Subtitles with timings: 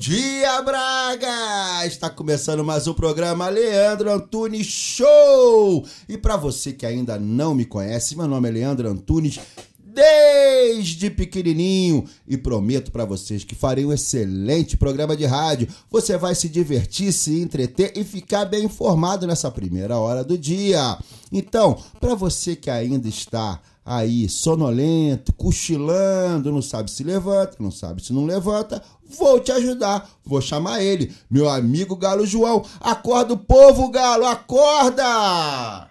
[0.00, 1.84] dia, Braga!
[1.84, 5.84] Está começando mais um programa Leandro Antunes Show!
[6.08, 9.38] E para você que ainda não me conhece, meu nome é Leandro Antunes
[9.78, 15.68] desde pequenininho e prometo para vocês que farei um excelente programa de rádio.
[15.90, 20.96] Você vai se divertir, se entreter e ficar bem informado nessa primeira hora do dia.
[21.30, 28.04] Então, para você que ainda está aí sonolento, cochilando, não sabe se levanta, não sabe
[28.04, 28.82] se não levanta,
[29.18, 30.08] vou te ajudar.
[30.24, 32.64] Vou chamar ele, meu amigo Galo João.
[32.80, 35.88] Acorda o povo, Galo, acorda!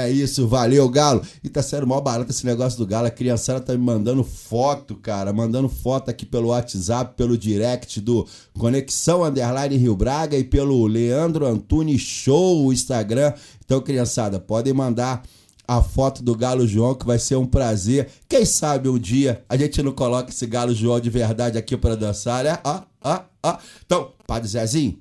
[0.00, 1.22] É isso, valeu, Galo.
[1.42, 3.06] E tá sendo mó barato esse negócio do Galo.
[3.06, 5.32] A criançada tá me mandando foto, cara.
[5.32, 8.26] Mandando foto aqui pelo WhatsApp, pelo direct do
[8.58, 13.32] Conexão Underline Rio Braga e pelo Leandro Antunes Show, o Instagram.
[13.64, 15.22] Então, criançada, podem mandar
[15.70, 18.08] a foto do Galo João, que vai ser um prazer.
[18.28, 21.96] Quem sabe um dia a gente não coloca esse Galo João de verdade aqui para
[21.96, 22.58] dançar, né?
[22.64, 23.56] Ó, ó, ó.
[23.86, 24.98] Então, Padre Zezinho,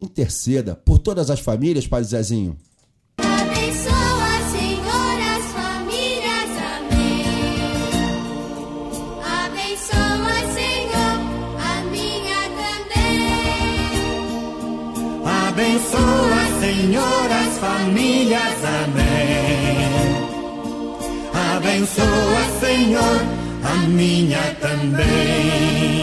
[0.00, 2.56] interceda por todas as famílias, Padre Zezinho.
[15.62, 18.64] Abençoa, Senhor, as famílias.
[18.84, 19.92] Amém.
[21.56, 23.20] Abençoa, Senhor,
[23.62, 26.02] a minha também.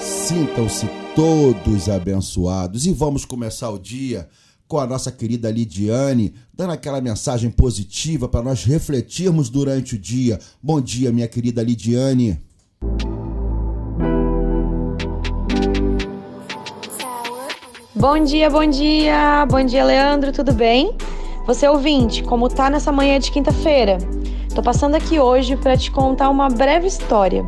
[0.00, 4.28] Sintam-se todos abençoados e vamos começar o dia
[4.66, 10.40] com a nossa querida Lidiane, dando aquela mensagem positiva para nós refletirmos durante o dia.
[10.60, 12.40] Bom dia, minha querida Lidiane.
[17.98, 20.96] Bom dia, bom dia, bom dia, Leandro, tudo bem?
[21.46, 23.98] Você ouvinte, como tá nessa manhã de quinta-feira?
[24.54, 27.44] Tô passando aqui hoje para te contar uma breve história.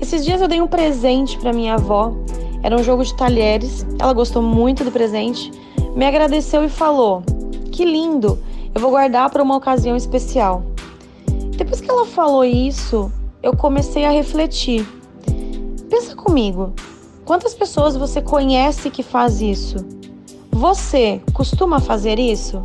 [0.00, 2.14] Esses dias eu dei um presente para minha avó.
[2.62, 3.86] Era um jogo de talheres.
[3.98, 5.50] Ela gostou muito do presente,
[5.94, 7.22] me agradeceu e falou:
[7.70, 8.38] "Que lindo!
[8.74, 10.62] Eu vou guardar para uma ocasião especial".
[11.54, 13.12] Depois que ela falou isso,
[13.42, 14.88] eu comecei a refletir.
[15.90, 16.72] Pensa comigo.
[17.26, 19.84] Quantas pessoas você conhece que faz isso?
[20.52, 22.62] Você costuma fazer isso?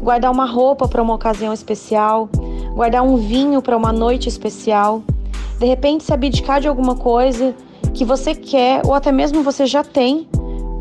[0.00, 2.28] Guardar uma roupa para uma ocasião especial,
[2.76, 5.02] guardar um vinho para uma noite especial,
[5.58, 7.56] de repente se abdicar de alguma coisa
[7.92, 10.28] que você quer ou até mesmo você já tem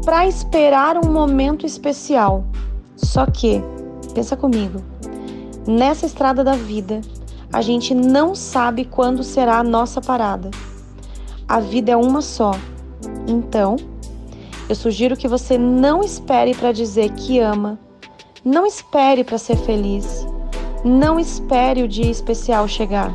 [0.05, 2.43] para esperar um momento especial.
[2.95, 3.63] Só que,
[4.13, 4.79] pensa comigo,
[5.65, 7.01] nessa estrada da vida,
[7.51, 10.51] a gente não sabe quando será a nossa parada.
[11.47, 12.51] A vida é uma só.
[13.31, 13.77] Então,
[14.67, 17.79] eu sugiro que você não espere para dizer que ama,
[18.43, 20.27] não espere para ser feliz,
[20.83, 23.13] não espere o dia especial chegar.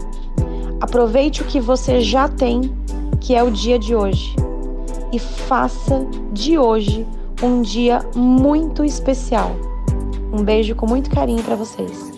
[0.80, 2.62] Aproveite o que você já tem,
[3.20, 4.34] que é o dia de hoje,
[5.12, 7.06] e faça de hoje
[7.42, 9.54] um dia muito especial.
[10.32, 12.10] Um beijo com muito carinho para vocês.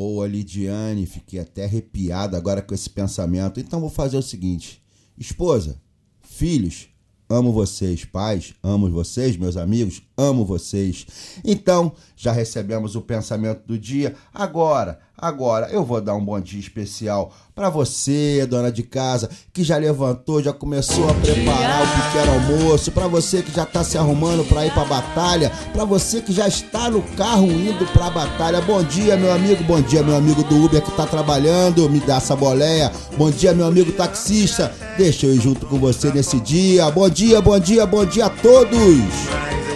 [0.00, 3.60] Boa, Lidiane, fiquei até arrepiado agora com esse pensamento.
[3.60, 4.82] Então vou fazer o seguinte:
[5.18, 5.78] esposa,
[6.22, 6.88] filhos,
[7.28, 11.06] amo vocês, pais, amo vocês, meus amigos, amo vocês.
[11.44, 14.14] Então, já recebemos o pensamento do dia.
[14.34, 19.64] Agora, agora eu vou dar um bom dia especial para você, dona de casa, que
[19.64, 23.96] já levantou, já começou a preparar o pequeno almoço, para você que já tá se
[23.96, 28.10] arrumando para ir para batalha, para você que já está no carro indo para a
[28.10, 28.60] batalha.
[28.60, 32.16] Bom dia, meu amigo, bom dia, meu amigo do Uber que tá trabalhando, me dá
[32.16, 32.92] essa boleia.
[33.16, 34.72] Bom dia, meu amigo taxista.
[34.96, 36.90] Deixa eu ir junto com você nesse dia.
[36.90, 39.69] Bom dia, bom dia, bom dia a todos.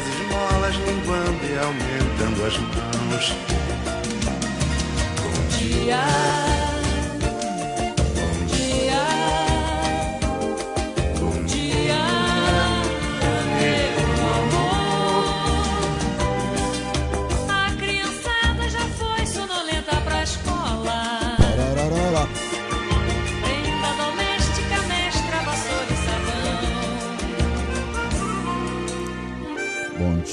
[2.45, 3.33] Aumentando as mãos.
[5.23, 6.54] Bom dia.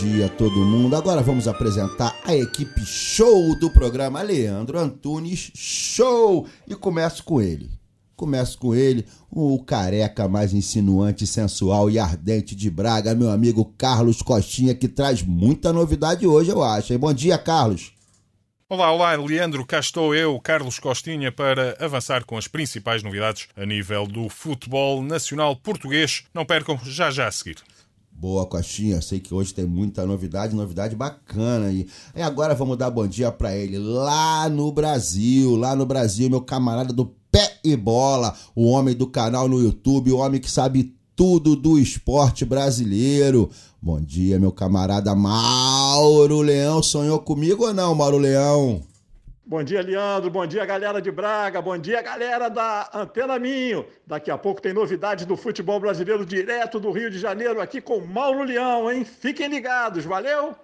[0.01, 0.95] Dia a todo mundo.
[0.95, 6.48] Agora vamos apresentar a equipe show do programa Leandro Antunes Show.
[6.68, 7.69] E começo com ele.
[8.15, 14.24] Começo com ele, o careca mais insinuante, sensual e ardente de Braga, meu amigo Carlos
[14.24, 16.98] Costinha, que traz muita novidade hoje, eu acho.
[16.98, 17.94] Bom dia, Carlos.
[18.68, 19.65] Olá, olá, Leandro.
[19.65, 25.03] Cá estou eu, Carlos Costinha, para avançar com as principais novidades a nível do futebol
[25.03, 26.24] nacional português.
[26.33, 27.57] Não percam, já já a seguir.
[28.22, 29.02] Boa, Coxinha.
[29.02, 31.88] Sei que hoje tem muita novidade, novidade bacana aí.
[32.16, 36.42] E agora vamos dar bom dia pra ele lá no Brasil, lá no Brasil, meu
[36.42, 40.96] camarada do pé e bola, o homem do canal no YouTube, o homem que sabe
[41.16, 43.50] tudo do esporte brasileiro.
[43.82, 46.84] Bom dia, meu camarada Mauro Leão.
[46.84, 48.84] Sonhou comigo ou não, Mauro Leão?
[49.51, 50.31] Bom dia, Leandro.
[50.31, 51.62] Bom dia, galera de Braga.
[51.62, 53.86] Bom dia, galera da Antena Minho.
[54.07, 58.00] Daqui a pouco tem novidades do futebol brasileiro direto do Rio de Janeiro, aqui com
[58.00, 59.03] Mauro Leão, hein?
[59.03, 60.56] Fiquem ligados, valeu?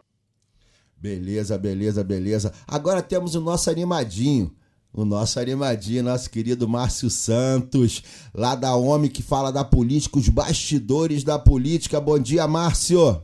[0.95, 2.53] Beleza, beleza, beleza.
[2.65, 4.55] Agora temos o nosso animadinho.
[4.93, 8.01] O nosso animadinho, nosso querido Márcio Santos,
[8.33, 11.99] lá da Homem que fala da política, os bastidores da política.
[11.99, 13.21] Bom dia, Márcio.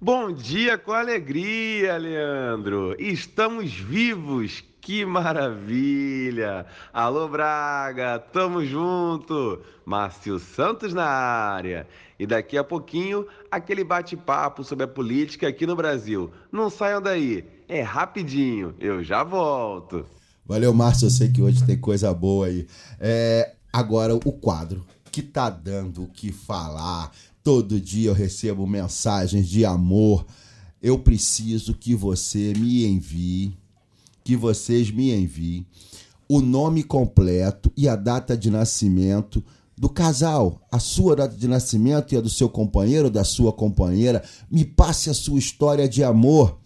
[0.00, 2.94] Bom dia com alegria, Leandro.
[3.00, 4.62] Estamos vivos.
[4.80, 6.66] Que maravilha!
[6.92, 9.60] Alô Braga, tamo junto.
[9.84, 11.84] Márcio Santos na área.
[12.16, 16.30] E daqui a pouquinho, aquele bate-papo sobre a política aqui no Brasil.
[16.52, 18.76] Não saiam daí, é rapidinho.
[18.78, 20.06] Eu já volto.
[20.46, 21.06] Valeu, Márcio.
[21.06, 22.68] Eu sei que hoje tem coisa boa aí.
[23.00, 24.86] É, agora, o quadro
[25.18, 27.10] que tá dando o que falar.
[27.42, 30.24] Todo dia eu recebo mensagens de amor.
[30.80, 33.58] Eu preciso que você me envie,
[34.22, 35.66] que vocês me enviem
[36.28, 39.42] o nome completo e a data de nascimento
[39.76, 44.22] do casal, a sua data de nascimento e a do seu companheiro, da sua companheira.
[44.48, 46.60] Me passe a sua história de amor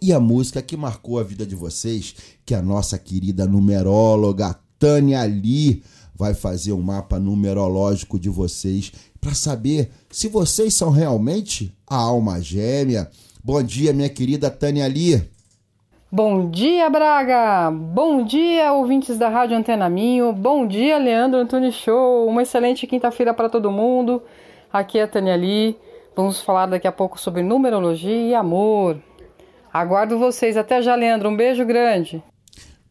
[0.00, 2.14] e a música que marcou a vida de vocês,
[2.46, 5.82] que a nossa querida numeróloga Tânia Lee
[6.20, 12.42] vai fazer um mapa numerológico de vocês para saber se vocês são realmente a alma
[12.42, 13.10] gêmea.
[13.42, 15.22] Bom dia, minha querida Tânia Lee.
[16.12, 17.70] Bom dia, Braga!
[17.70, 20.30] Bom dia, ouvintes da Rádio Antena Minho.
[20.34, 22.28] Bom dia, Leandro Antunes Show.
[22.28, 24.22] Uma excelente quinta-feira para todo mundo.
[24.70, 25.78] Aqui é a Tânia Lee.
[26.14, 28.98] Vamos falar daqui a pouco sobre numerologia e amor.
[29.72, 30.58] Aguardo vocês.
[30.58, 31.30] Até já, Leandro.
[31.30, 32.22] Um beijo grande.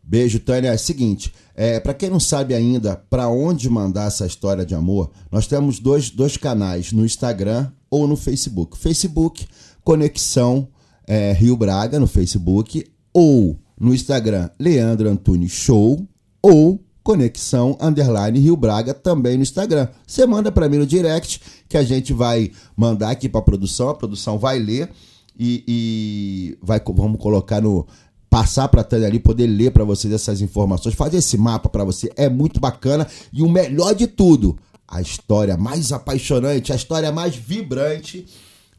[0.09, 0.69] Beijo, Tânia.
[0.69, 4.73] É o seguinte, é, para quem não sabe ainda para onde mandar essa história de
[4.73, 8.75] amor, nós temos dois, dois canais no Instagram ou no Facebook.
[8.75, 9.45] Facebook,
[9.83, 10.67] Conexão
[11.05, 16.03] é, Rio Braga no Facebook, ou no Instagram, Leandro Antunes Show,
[16.41, 19.89] ou Conexão Underline Rio Braga também no Instagram.
[20.07, 21.39] Você manda para mim no direct
[21.69, 24.89] que a gente vai mandar aqui para produção, a produção vai ler
[25.37, 27.85] e, e vai vamos colocar no
[28.29, 31.83] passar para a Tânia ali poder ler para vocês essas informações, fazer esse mapa para
[31.83, 34.57] você é muito bacana e o melhor de tudo,
[34.87, 38.25] a história mais apaixonante, a história mais vibrante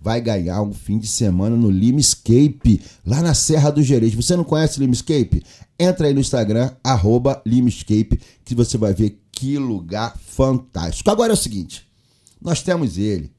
[0.00, 4.14] vai ganhar um fim de semana no Limescape, lá na Serra do Gerês.
[4.14, 5.42] Você não conhece Limescape?
[5.78, 11.11] Entra aí no Instagram, arroba Limescape, que você vai ver que lugar fantástico.
[11.11, 11.87] Agora é o seguinte,
[12.40, 13.30] nós temos ele,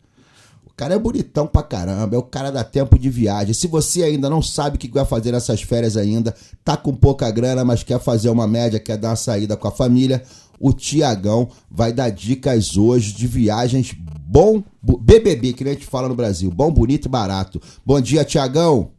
[0.81, 3.53] cara é bonitão pra caramba, é o cara da tempo de viagem.
[3.53, 6.33] Se você ainda não sabe o que vai fazer nessas férias ainda,
[6.65, 9.71] tá com pouca grana, mas quer fazer uma média, quer dar uma saída com a
[9.71, 10.23] família,
[10.59, 16.15] o Tiagão vai dar dicas hoje de viagens bom, BBB, que a gente fala no
[16.15, 17.61] Brasil, bom, bonito e barato.
[17.85, 18.89] Bom dia, Tiagão.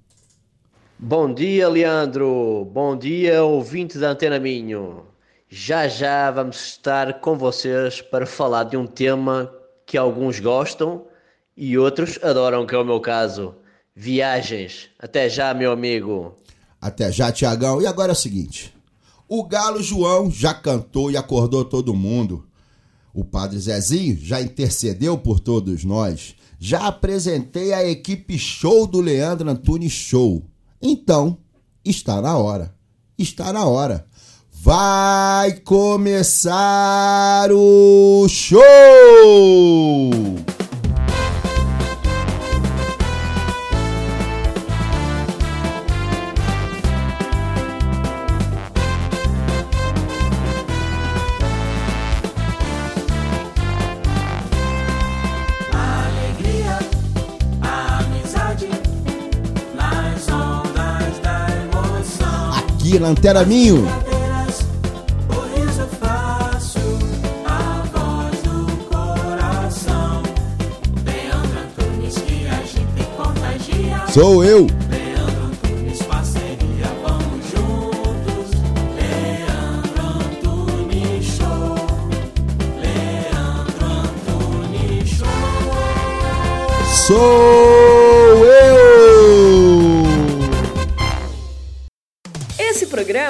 [0.96, 2.64] Bom dia, Leandro.
[2.72, 5.02] Bom dia, ouvintes da Antena Minho.
[5.48, 9.52] Já já vamos estar com vocês para falar de um tema
[9.84, 11.10] que alguns gostam
[11.64, 13.54] e outros adoram, que é o meu caso.
[13.94, 14.88] Viagens.
[14.98, 16.34] Até já, meu amigo.
[16.80, 17.80] Até já, Tiagão.
[17.80, 18.74] E agora é o seguinte:
[19.28, 22.48] o Galo João já cantou e acordou todo mundo.
[23.14, 26.34] O Padre Zezinho já intercedeu por todos nós.
[26.58, 30.44] Já apresentei a equipe show do Leandro Antunes Show.
[30.80, 31.38] Então,
[31.84, 32.74] está na hora.
[33.16, 34.04] Está na hora.
[34.50, 38.60] Vai começar o show!
[72.96, 74.06] E contagia.
[74.12, 74.66] Sou eu.
[74.90, 75.52] Leandro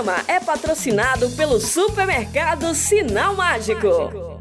[0.02, 3.88] programa é patrocinado pelo supermercado Sinal Mágico.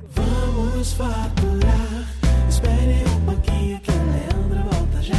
[0.10, 2.08] Vamos faturar.
[2.50, 5.16] Espere um pouquinho que o Leandro volta já.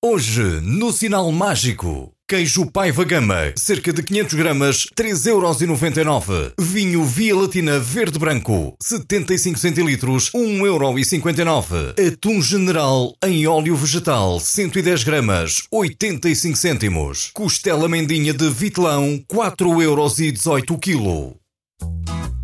[0.00, 2.15] Hoje, no Sinal Mágico.
[2.28, 6.54] Queijo Paiva Gama, cerca de 500 gramas, 3,99€.
[6.58, 11.94] Vinho Via Latina Verde Branco, 75 centilitros, 1,59€.
[12.04, 17.30] Atum General em óleo vegetal, 110 gramas, 85 cêntimos.
[17.32, 21.36] Costela Mendinha de Vitelão, 4,18€ quilo.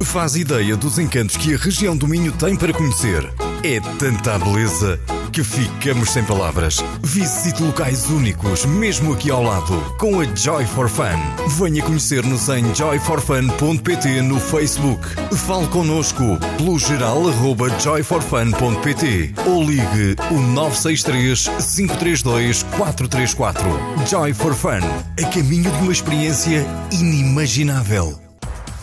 [0.04, 3.32] Faz ideia dos encantos que a região do Minho tem para conhecer.
[3.62, 5.00] É tanta beleza
[5.32, 6.84] que ficamos sem palavras.
[7.02, 11.18] Visite locais únicos, mesmo aqui ao lado, com a Joy for Fun.
[11.56, 15.02] Venha conhecer-nos em joyforfun.pt no Facebook.
[15.34, 16.22] Fale connosco
[16.58, 23.64] pelo geral arroba joyforfun.pt ou ligue o 963 532 434.
[24.06, 24.80] Joy for Fun,
[25.18, 28.21] a caminho de uma experiência inimaginável.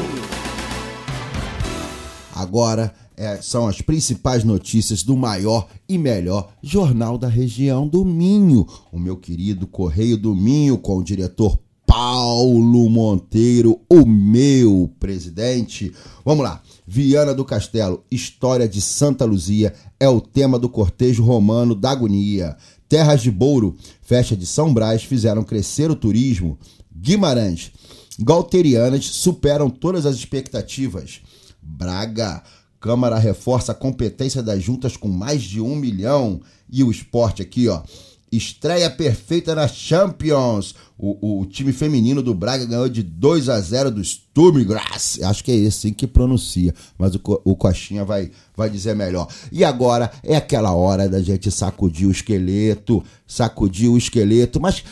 [2.37, 8.67] Agora é, são as principais notícias do maior e melhor jornal da região do Minho.
[8.93, 11.59] O meu querido Correio do Minho com o diretor
[11.91, 15.93] Paulo Monteiro, o meu presidente.
[16.25, 16.63] Vamos lá.
[16.87, 22.57] Viana do Castelo, história de Santa Luzia é o tema do cortejo romano da agonia.
[22.89, 26.57] Terras de Bouro, festa de São Brás fizeram crescer o turismo.
[26.95, 27.73] Guimarães,
[28.21, 31.21] galterianas superam todas as expectativas.
[31.61, 32.41] Braga,
[32.79, 36.41] Câmara reforça a competência das juntas com mais de um milhão.
[36.71, 37.83] E o esporte aqui, ó.
[38.33, 40.77] Estreia perfeita na Champions.
[41.03, 45.19] O, o time feminino do Braga ganhou de 2 a 0 do Sturm Graz.
[45.23, 49.27] Acho que é esse assim que pronuncia, mas o, o Coxinha vai, vai dizer melhor.
[49.51, 54.61] E agora é aquela hora da gente sacudir o esqueleto, sacudir o esqueleto.
[54.61, 54.85] Mas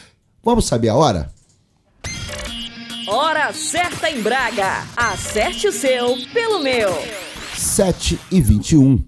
[0.43, 1.31] vamos saber a hora?
[3.07, 4.87] Hora certa em Braga.
[4.97, 6.89] Acerte o seu pelo meu.
[7.55, 9.05] 7 e 21.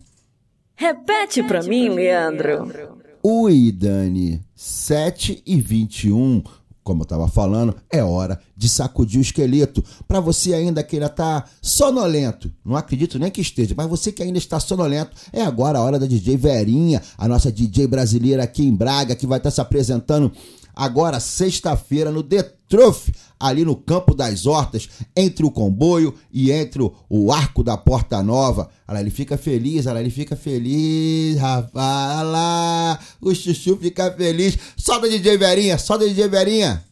[0.76, 2.99] Repete pra mim, Leandro.
[3.23, 4.42] Oi, Dani.
[4.54, 6.42] 7 e 21.
[6.82, 9.84] Como eu tava falando, é hora de sacudir o esqueleto.
[10.08, 14.22] Para você ainda que ainda tá sonolento, não acredito nem que esteja, mas você que
[14.22, 18.64] ainda está sonolento, é agora a hora da DJ Verinha, a nossa DJ brasileira aqui
[18.64, 20.32] em Braga, que vai estar se apresentando
[20.80, 22.22] agora sexta-feira no
[22.66, 28.22] Truth, ali no Campo das Hortas, entre o comboio e entre o, Arco da Porta
[28.22, 28.70] Nova.
[28.88, 32.18] Olha ele fica feliz, olha ele fica feliz, rapaz.
[32.18, 34.56] Olha lá, o chuchu fica feliz.
[34.75, 36.82] Solta DJ Verinha, solta DJ Verinha.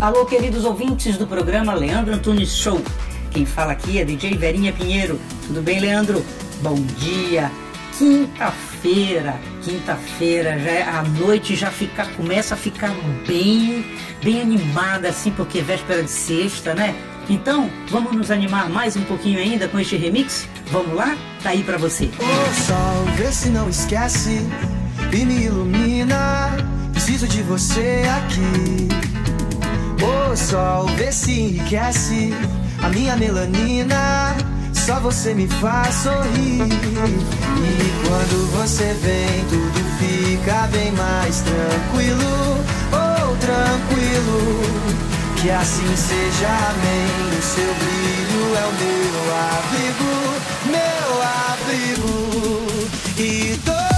[0.00, 2.80] Alô, queridos ouvintes do programa Leandro Antunes Show.
[3.32, 5.18] Quem fala aqui é DJ Verinha Pinheiro.
[5.48, 6.24] Tudo bem, Leandro?
[6.62, 7.50] Bom dia.
[7.98, 12.94] Quinta-feira, quinta-feira, já é- a noite já fica, começa a ficar
[13.26, 13.84] bem,
[14.22, 16.94] bem animada assim, porque é véspera de sexta, né?
[17.28, 20.48] Então, vamos nos animar mais um pouquinho ainda com este remix?
[20.70, 21.16] Vamos lá?
[21.42, 22.04] Tá aí pra você.
[22.04, 24.46] Ô sol, vê se não esquece
[25.12, 26.56] e me ilumina.
[26.92, 28.88] Preciso de você aqui.
[30.04, 32.32] Ô sol, vê se enriquece
[32.80, 34.36] a minha melanina.
[34.86, 36.62] Só você me faz sorrir.
[36.62, 42.64] E quando você vem, tudo fica bem mais tranquilo.
[42.92, 44.62] Oh, tranquilo.
[45.36, 47.38] Que assim seja, amém.
[47.38, 49.24] O seu brilho é o meu
[49.56, 50.12] abrigo,
[50.66, 51.10] meu
[51.52, 52.16] abrigo.
[53.18, 53.97] E toda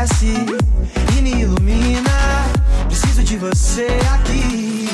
[0.00, 0.34] Não esquece
[1.18, 2.10] e me ilumina.
[2.86, 4.88] Preciso de você aqui.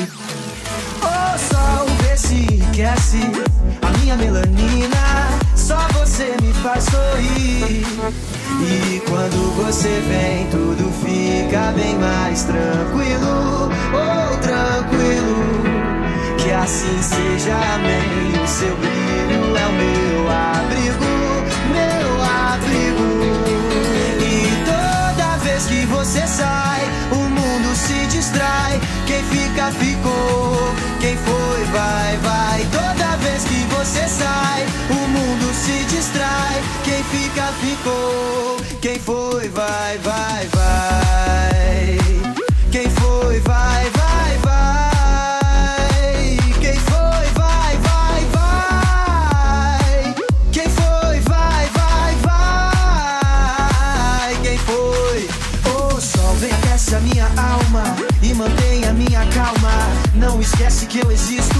[1.01, 3.19] Ô sol, vê se enriquece
[3.83, 5.29] a minha melanina.
[5.55, 7.87] Só você me faz sorrir.
[8.61, 13.71] E quando você vem, tudo fica bem mais tranquilo.
[13.92, 15.37] Oh, tranquilo.
[16.38, 18.36] Que assim seja, amém.
[35.66, 36.62] Se distrai.
[36.85, 38.57] Quem fica, ficou.
[38.81, 41.98] Quem foi, vai, vai, vai.
[42.70, 46.37] Quem foi, vai, vai, vai.
[46.61, 50.14] Quem foi, vai, vai, vai.
[50.52, 52.14] Quem foi, vai, vai,
[53.09, 54.37] vai.
[54.42, 55.29] Quem foi?
[55.72, 59.72] O sol vem aquece a minha alma e mantém a minha calma.
[60.14, 61.59] Não esquece que eu existo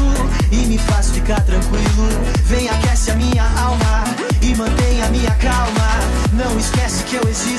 [0.53, 2.09] e me faz ficar tranquilo.
[2.45, 2.76] Vem aquece a minha
[3.61, 4.05] alma
[4.43, 5.89] e mantém a minha calma.
[6.33, 7.56] Não esquece que eu existo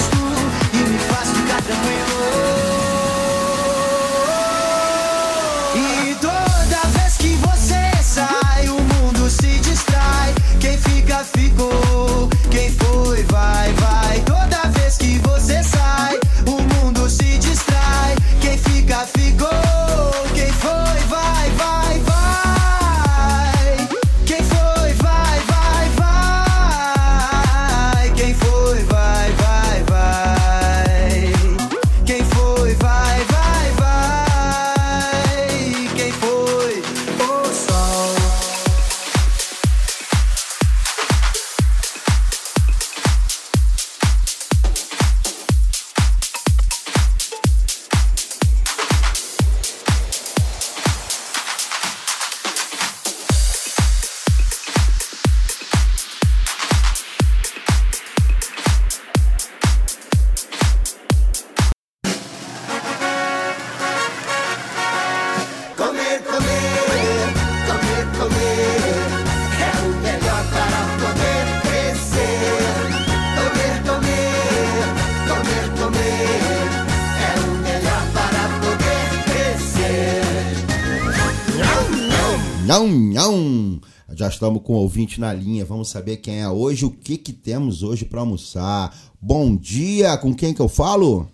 [84.37, 85.65] estamos com o ouvinte na linha.
[85.65, 88.95] Vamos saber quem é hoje, o que que temos hoje para almoçar.
[89.19, 91.27] Bom dia, com quem que eu falo?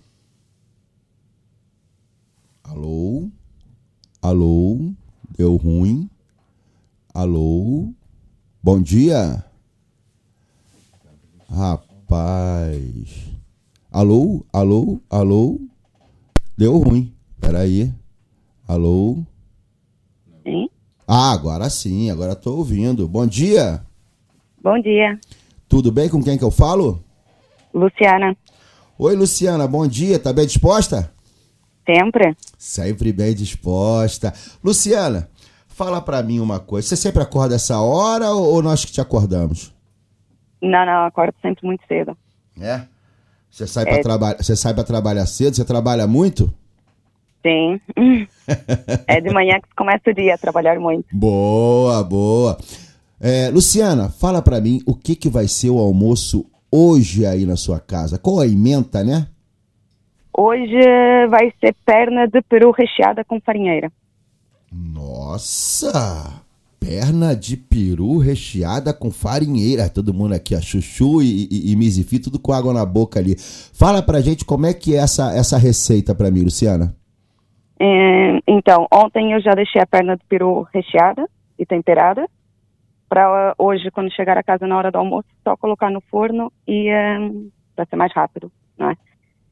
[2.63, 3.29] Alô?
[4.21, 4.93] Alô?
[5.37, 6.09] Deu ruim?
[7.13, 7.93] Alô?
[8.61, 9.43] Bom dia?
[11.49, 13.09] Rapaz.
[13.91, 14.45] Alô?
[14.51, 14.99] Alô?
[15.09, 15.59] Alô?
[16.57, 17.13] Deu ruim.
[17.39, 17.93] Peraí.
[18.65, 19.23] Alô?
[21.07, 23.07] Ah, agora sim, agora tô ouvindo.
[23.07, 23.81] Bom dia.
[24.61, 25.19] Bom dia,
[25.67, 27.03] Tudo bem com quem que eu falo?
[27.73, 28.35] Luciana.
[28.97, 30.17] Oi, Luciana, bom dia.
[30.19, 31.11] Tá bem disposta?
[31.85, 32.35] Sempre?
[32.57, 34.33] Sempre bem disposta.
[34.63, 35.29] Luciana,
[35.67, 36.87] fala pra mim uma coisa.
[36.87, 39.73] Você sempre acorda essa hora ou nós que te acordamos?
[40.61, 42.15] Não, não, eu acordo sempre muito cedo.
[42.57, 42.83] É?
[43.49, 44.01] Você sai É.
[44.01, 44.17] para
[44.73, 46.53] para trabalhar cedo, você trabalha muito?
[47.43, 47.79] Sim.
[49.07, 51.05] é de manhã que começa o dia a trabalhar muito.
[51.11, 52.57] Boa, boa.
[53.19, 57.55] É, Luciana, fala pra mim o que, que vai ser o almoço hoje aí na
[57.55, 58.17] sua casa.
[58.17, 59.27] Qual a emenda, né?
[60.35, 60.81] Hoje
[61.29, 63.91] vai ser perna de peru recheada com farinheira.
[64.71, 66.41] Nossa!
[66.79, 69.87] Perna de peru recheada com farinheira.
[69.87, 73.37] Todo mundo aqui, ó, chuchu e, e, e Mizifi, tudo com água na boca ali.
[73.37, 76.93] Fala pra gente como é que é essa, essa receita pra mim, Luciana.
[77.79, 82.27] É, então, ontem eu já deixei a perna de peru recheada e temperada.
[83.09, 86.89] Para hoje, quando chegar a casa na hora do almoço, só colocar no forno e
[87.75, 88.95] para ser mais rápido, não é?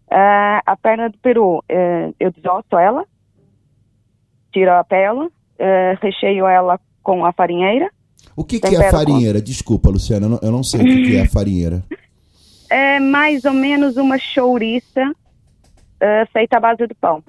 [0.10, 3.06] Ah, a perna de peru, eh, eu desosso ela,
[4.52, 5.30] tiro a pele,
[6.02, 7.90] recheio ela com a farinheira.
[8.36, 9.42] O que, que é com- farinheira?
[9.42, 11.84] Desculpa, Luciana, eu não, eu não sei o que, que é farinheira.
[12.70, 15.14] É mais ou menos uma chouriça
[16.34, 17.24] feita à base de pão.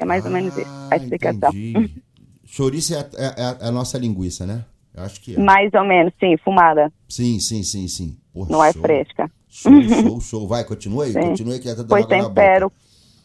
[0.00, 1.50] É mais ou menos isso, a explicação.
[1.50, 2.02] Entendi.
[2.44, 4.64] Chouriça é a, é a- é a nossa linguiça, né?
[4.94, 5.38] Eu acho que é.
[5.38, 6.90] Mais ou menos, sim, fumada.
[7.08, 8.16] Sim, sim, sim, sim.
[8.32, 8.82] Porra, Não é show.
[8.82, 9.30] fresca.
[9.48, 10.48] Show, show, show.
[10.48, 11.82] Vai, continua aí, aí que tá
[12.16, 12.32] na boca.
[12.34, 12.72] tempero,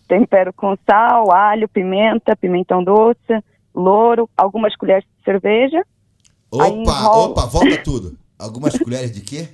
[0.08, 5.82] tempero com sal, alho, pimenta, pimentão doce, louro, algumas colheres de cerveja.
[6.52, 8.18] Opa, opa, volta tudo.
[8.38, 9.48] Algumas colheres de quê?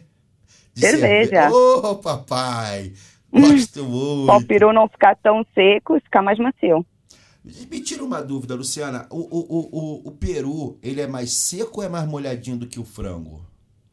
[0.73, 1.29] De Cerveja.
[1.49, 2.91] cerve- Ô, papai,
[3.31, 4.25] gosto muito.
[4.25, 6.85] Para o peru não ficar tão seco ficar mais macio.
[7.43, 9.07] Me tira uma dúvida, Luciana.
[9.09, 12.79] O, o, o, o, peru, ele é mais seco ou é mais molhadinho do que
[12.79, 13.41] o frango?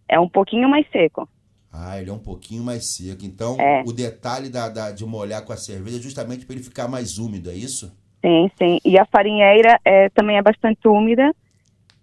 [0.06, 1.26] É um pouquinho mais seco.
[1.72, 3.24] Ah, ele é um pouquinho mais seco.
[3.24, 3.82] Então, É.
[3.86, 7.18] o detalhe da, da- de molhar com a cerveja é justamente para ele ficar mais
[7.18, 7.90] úmido, é isso?
[8.24, 8.78] Sim, sim.
[8.84, 11.34] E a farinheira é, também é bastante úmida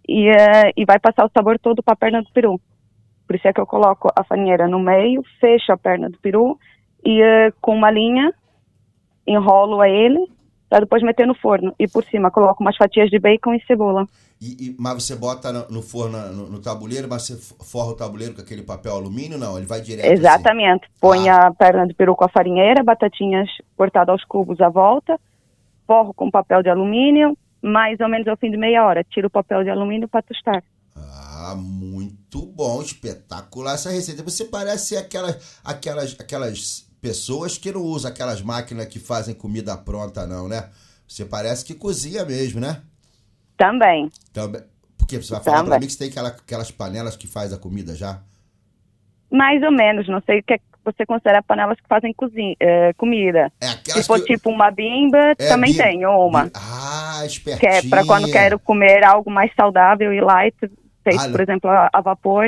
[0.08, 2.60] e, eh, e vai passar o sabor todo para a perna do peru.
[3.28, 6.58] Por isso é que eu coloco a farinheira no meio, fecho a perna do peru
[7.04, 8.34] e eh, com uma linha
[9.28, 10.35] enrolo a ele
[10.76, 11.74] para depois meter no forno.
[11.80, 14.06] E por cima coloco umas fatias de bacon e cebola.
[14.42, 17.96] E, e- mas você bota no, no forno, no, no tabuleiro, mas você forra o
[17.96, 19.38] tabuleiro com aquele papel alumínio?
[19.38, 20.16] Não, ele vai direto assim.
[20.16, 20.86] Exatamente.
[21.00, 25.18] Põe a perna de peru com a farinheira, batatinhas cortadas aos cubos à volta,
[25.88, 29.02] forro com papel de alumínio, mais ou menos ao fim de meia hora.
[29.02, 30.62] Tiro o papel de alumínio para tostar.
[30.94, 34.24] Ah, muito bom, espetacular essa receita.
[34.24, 40.26] Você parece aquelas, aquelas, aquelas pessoas que não usam aquelas máquinas que fazem comida pronta,
[40.26, 40.70] não, né?
[41.08, 42.82] Você parece que cozinha mesmo, né?
[43.56, 44.10] Também.
[44.34, 44.64] Também.
[44.98, 45.80] Porque você vai falar pra Também.
[45.82, 48.22] mim que você tem aquela- aquelas panelas que faz a comida já?
[49.32, 52.56] Mais ou menos, não sei o que é que você considera panelas que fazem cozinha,
[52.60, 53.52] eh, comida.
[53.62, 55.84] aquelas Se for que- tipo uma bimba, É, também bimba.
[55.84, 56.50] tenho uma.
[56.56, 57.72] Ah, Que espertinha.
[57.72, 60.56] é para quando quero comer algo mais saudável e light,
[61.04, 62.48] feito, Ah, por exemplo, a, a vapor.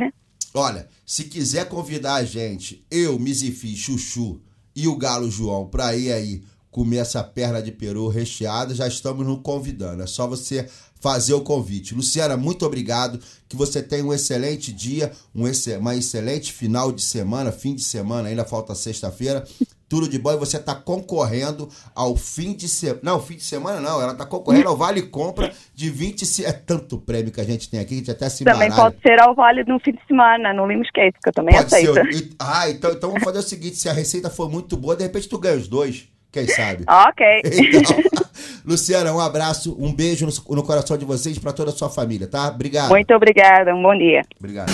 [0.56, 4.42] Olha, se quiser convidar a gente, eu, Mizifi, Chuchu
[4.78, 9.26] e o Galo João, pra ir aí comer essa perna de peru recheada, já estamos
[9.26, 10.04] no convidando.
[10.04, 10.68] É só você
[11.00, 11.96] fazer o convite.
[11.96, 13.20] Luciana, muito obrigado.
[13.50, 17.84] Que você tenha um excelente dia, um exce- uma excelente final de semana, fim de
[17.84, 19.44] semana, ainda falta sexta-feira.
[19.90, 23.00] Tudo de bom e você está concorrendo ao fim de semana.
[23.04, 26.26] Não, fim de semana não, ela está concorrendo ao Vale Compra de 20.
[26.26, 28.68] se- É tanto prêmio que a gente tem aqui, que a gente até se Também
[28.68, 28.92] embaralha.
[28.92, 31.70] pode ser ao vale no fim de semana, no Limo Skate, que eu também Pode
[31.70, 31.90] ser.
[31.90, 32.10] aceito.
[32.18, 35.04] E- Ah, então, então vamos fazer o seguinte: se a receita for muito boa, de
[35.04, 36.08] repente tu ganha os dois.
[36.30, 36.84] Quem sabe?
[37.08, 37.26] Ok.
[37.46, 37.98] Então,
[38.66, 42.28] Luciana, um abraço, um beijo no, no coração de vocês para toda a sua família,
[42.28, 42.50] tá?
[42.50, 42.90] Obrigado.
[42.90, 44.22] Muito obrigada, um bom dia.
[44.38, 44.70] Obrigado.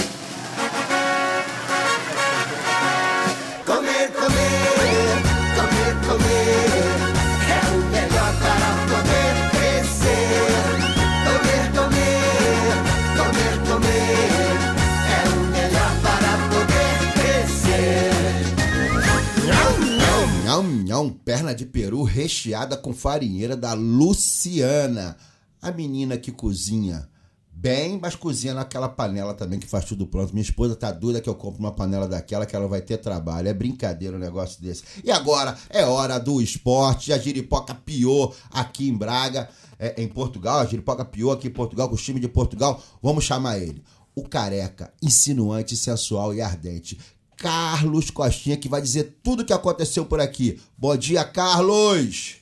[21.04, 25.18] Nham, perna de peru recheada com farinheira da Luciana.
[25.62, 27.10] A menina que cozinha
[27.56, 30.34] bem, mas cozinha naquela panela também que faz tudo pronto.
[30.34, 33.48] Minha esposa tá doida que eu compro uma panela daquela que ela vai ter trabalho.
[33.48, 34.84] É brincadeira um negócio desse.
[35.04, 37.14] E agora é hora do esporte.
[37.14, 40.60] A giripoca piou aqui em Braga, é, em Portugal.
[40.60, 42.82] A giripoca piou aqui em Portugal com o time de Portugal.
[43.02, 43.82] Vamos chamar ele.
[44.16, 47.00] O careca, insinuante, sensual e ardente.
[47.44, 50.62] Carlos Costinha, que vai dizer tudo o que aconteceu por aqui.
[50.78, 52.38] Bom dia, Carlos!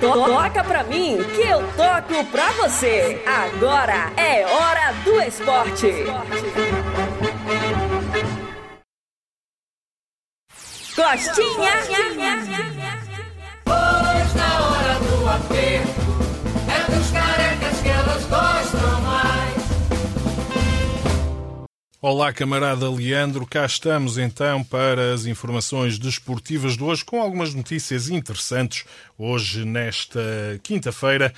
[0.00, 3.22] To- Toca pra mim que eu toco pra você.
[3.26, 5.86] Agora é hora do esporte.
[10.94, 11.72] Costinha.
[13.64, 15.99] Pois na hora do aperto
[22.02, 23.44] Olá, camarada Leandro.
[23.44, 28.86] Cá estamos então para as informações desportivas de hoje, com algumas notícias interessantes
[29.18, 30.18] hoje, nesta
[30.62, 31.30] quinta-feira,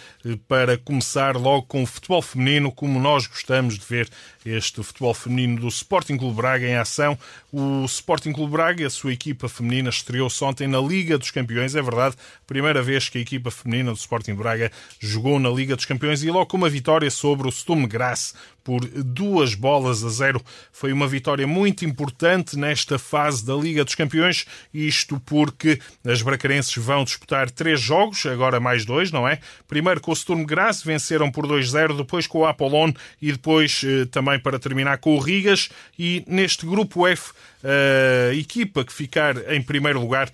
[0.46, 4.08] para começar logo com o futebol feminino, como nós gostamos de ver
[4.44, 7.18] este futebol feminino do Sporting Clube Braga em ação.
[7.52, 11.82] O Sporting Clube Braga, a sua equipa feminina, estreou-se ontem na Liga dos Campeões, é
[11.82, 16.22] verdade, primeira vez que a equipa feminina do Sporting Braga jogou na Liga dos Campeões
[16.22, 20.40] e logo com uma vitória sobre o Sturm Graz por duas bolas a zero.
[20.72, 26.74] Foi uma vitória muito importante nesta fase da Liga dos Campeões, isto porque as bracarenses
[26.76, 29.38] vão disputar três jogos, agora mais dois, não é?
[29.66, 34.04] Primeiro com o Sturm Graz, venceram por 2-0, depois com o Apollon e depois eh,
[34.32, 35.68] também para terminar com o Rigas
[35.98, 37.32] e neste grupo F
[37.64, 40.30] a equipa que ficar em primeiro lugar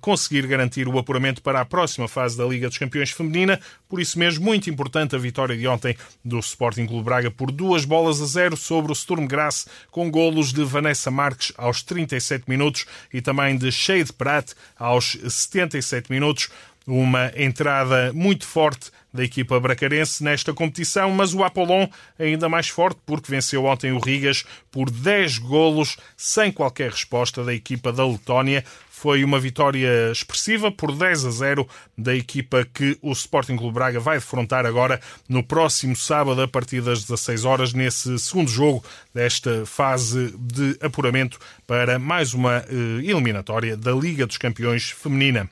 [0.00, 3.58] conseguir garantir o apuramento para a próxima fase da Liga dos Campeões Feminina.
[3.88, 7.84] Por isso mesmo, muito importante a vitória de ontem do Sporting Clube Braga por duas
[7.84, 12.84] bolas a zero sobre o Sturm Graz, com golos de Vanessa Marques aos 37 minutos
[13.12, 16.50] e também de Shade Prat aos 77 minutos
[16.88, 21.86] uma entrada muito forte da equipa bracarense nesta competição, mas o Apollon
[22.18, 27.52] ainda mais forte porque venceu ontem o Rigas por 10 golos sem qualquer resposta da
[27.52, 28.64] equipa da Letónia.
[28.90, 34.00] Foi uma vitória expressiva por 10 a 0 da equipa que o Sporting Clube Braga
[34.00, 39.64] vai defrontar agora no próximo sábado a partir das 16 horas nesse segundo jogo desta
[39.64, 45.48] fase de apuramento para mais uma eliminatória da Liga dos Campeões feminina.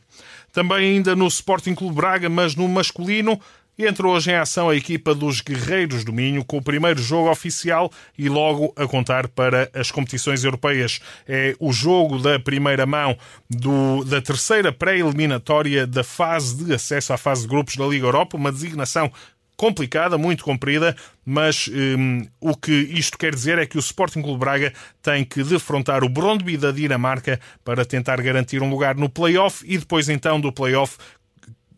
[0.56, 3.38] Também ainda no Sporting Clube Braga, mas no masculino,
[3.78, 7.92] entra hoje em ação a equipa dos Guerreiros do Minho com o primeiro jogo oficial
[8.16, 10.98] e logo a contar para as competições europeias.
[11.28, 13.18] É o jogo da primeira mão
[13.50, 18.38] do, da terceira pré-eliminatória da fase de acesso à fase de grupos da Liga Europa,
[18.38, 19.12] uma designação
[19.56, 24.38] complicada, muito comprida, mas um, o que isto quer dizer é que o Sporting Clube
[24.38, 29.64] Braga tem que defrontar o Brondby da Dinamarca para tentar garantir um lugar no play-off
[29.66, 30.98] e depois então do play-off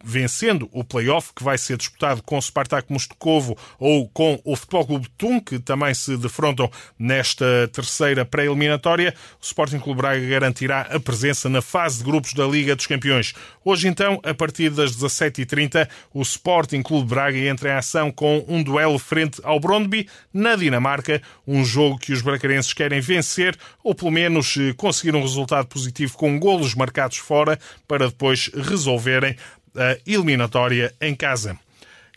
[0.02, 4.86] vencendo o play-off que vai ser disputado com o Spartak Moscovo ou com o Futebol
[4.86, 11.00] Clube Tum, que também se defrontam nesta terceira pré-eliminatória, o Sporting Clube Braga garantirá a
[11.00, 13.34] presença na fase de grupos da Liga dos Campeões.
[13.64, 18.62] Hoje então, a partir das 17h30, o Sporting Clube Braga entra em ação com um
[18.62, 24.10] duelo frente ao Brondby, na Dinamarca, um jogo que os bracarenses querem vencer ou pelo
[24.10, 29.36] menos conseguir um resultado positivo com golos marcados fora para depois resolverem
[29.78, 31.58] a eliminatória em casa.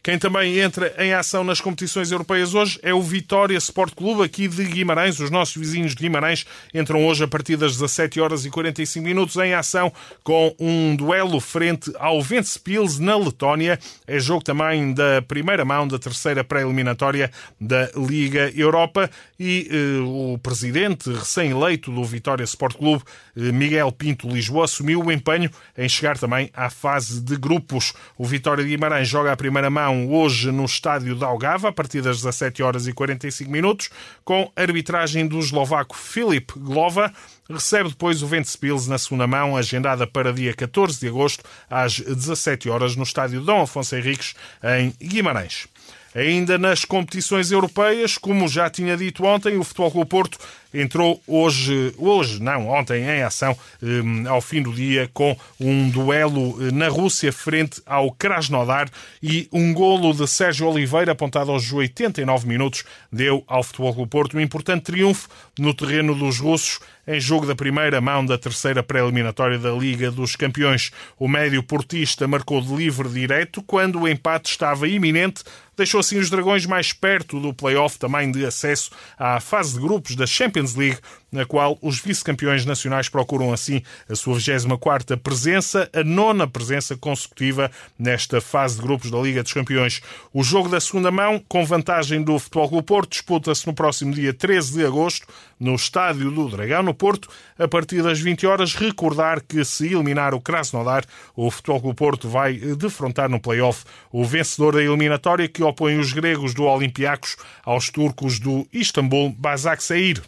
[0.03, 4.47] Quem também entra em ação nas competições europeias hoje é o Vitória Sport Clube, aqui
[4.47, 5.19] de Guimarães.
[5.19, 9.35] Os nossos vizinhos de Guimarães entram hoje a partir das 17 horas e 45 minutos
[9.35, 13.77] em ação com um duelo frente ao Ventspils na Letónia.
[14.07, 19.07] É jogo também da primeira mão da terceira pré-eliminatória da Liga Europa
[19.39, 23.03] e eh, o presidente recém-eleito do Vitória Sport Clube,
[23.37, 27.93] eh, Miguel Pinto Lisboa, assumiu o empenho em chegar também à fase de grupos.
[28.17, 32.01] O Vitória de Guimarães joga a primeira mão hoje no estádio de Algava, a partir
[32.01, 33.89] das 17 horas e 45 minutos,
[34.23, 37.11] com arbitragem do eslovaco Filip Glova.
[37.49, 42.69] Recebe depois o Ventspils na segunda mão, agendada para dia 14 de agosto, às 17
[42.69, 45.67] horas, no estádio Dom Afonso Henriques, em Guimarães.
[46.13, 50.37] Ainda nas competições europeias, como já tinha dito ontem, o Futebol Clube Porto
[50.73, 56.57] entrou hoje, hoje não, ontem em ação, um, ao fim do dia, com um duelo
[56.71, 58.89] na Rússia frente ao Krasnodar
[59.21, 64.37] e um golo de Sérgio Oliveira, apontado aos 89 minutos, deu ao Futebol Clube Porto
[64.37, 69.57] um importante triunfo no terreno dos russos em jogo da primeira mão da terceira pré-eliminatória
[69.57, 70.91] da Liga dos Campeões.
[71.17, 75.43] O médio portista marcou de livre direto quando o empate estava iminente,
[75.75, 80.15] deixou assim os Dragões mais perto do play-off também de acesso à fase de grupos
[80.15, 80.97] da Champions League,
[81.31, 87.71] na qual os vice-campeões nacionais procuram assim a sua 24ª presença, a nona presença consecutiva
[87.97, 90.01] nesta fase de grupos da Liga dos Campeões.
[90.33, 94.33] O jogo da segunda mão, com vantagem do Futebol Clube Porto, disputa-se no próximo dia
[94.33, 95.27] 13 de agosto,
[95.59, 98.75] no Estádio do Dragão, no Porto, a partir das 20 horas.
[98.75, 104.25] Recordar que se eliminar o Krasnodar, o Futebol Clube Porto vai defrontar no play-off o
[104.25, 110.21] vencedor da eliminatória que opõe os gregos do Olympiacos aos turcos do Istambul Basaksehir.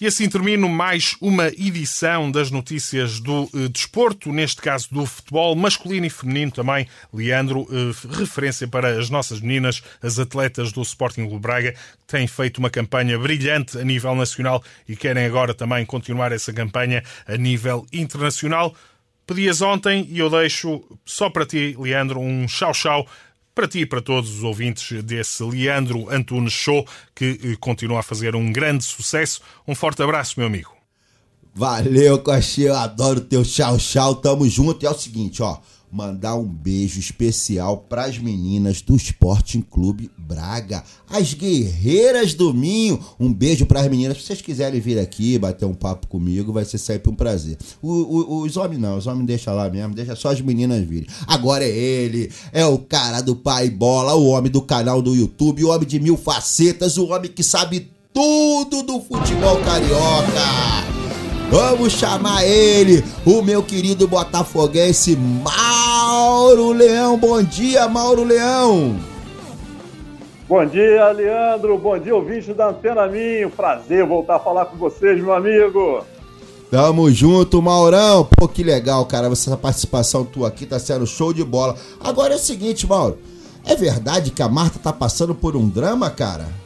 [0.00, 5.54] E assim termino mais uma edição das notícias do eh, desporto, neste caso do futebol
[5.54, 6.88] masculino e feminino também.
[7.12, 12.26] Leandro, eh, referência para as nossas meninas, as atletas do Sporting Clube Braga, que têm
[12.26, 17.36] feito uma campanha brilhante a nível nacional e querem agora também continuar essa campanha a
[17.36, 18.74] nível internacional.
[19.26, 23.06] Pedias ontem e eu deixo só para ti, Leandro, um chau-chau
[23.54, 28.02] para ti e para todos os ouvintes desse Leandro Antunes Show, que eh, continua a
[28.02, 29.40] fazer um grande sucesso.
[29.66, 30.70] Um forte abraço, meu amigo.
[31.54, 32.68] Valeu, Coxinha.
[32.68, 34.14] Eu adoro teu tchau, tchau.
[34.14, 34.84] Tamo junto.
[34.84, 35.58] E é o seguinte, ó.
[35.92, 43.00] Mandar um beijo especial pras meninas do Sporting Clube Braga, as guerreiras do Minho.
[43.18, 44.18] Um beijo pras meninas.
[44.18, 47.58] Se vocês quiserem vir aqui bater um papo comigo, vai ser sempre um prazer.
[47.82, 51.08] O- o- os homens não, os homens deixa lá mesmo, deixa só as meninas virem.
[51.26, 55.64] Agora é ele, é o cara do pai bola, o homem do canal do YouTube,
[55.64, 60.99] o homem de mil facetas, o homem que sabe tudo do futebol carioca.
[61.50, 67.18] Vamos chamar ele, o meu querido botafoguense Mauro Leão.
[67.18, 68.96] Bom dia, Mauro Leão.
[70.48, 71.76] Bom dia, Leandro.
[71.76, 73.50] Bom dia, ouvinte da Antena Minho.
[73.50, 76.04] Prazer voltar a falar com vocês, meu amigo.
[76.70, 78.28] Tamo junto, Maurão.
[78.36, 79.26] Pô, que legal, cara.
[79.26, 81.74] Essa participação tua aqui tá sendo show de bola.
[81.98, 83.18] Agora é o seguinte, Mauro.
[83.64, 86.59] É verdade que a Marta tá passando por um drama, cara?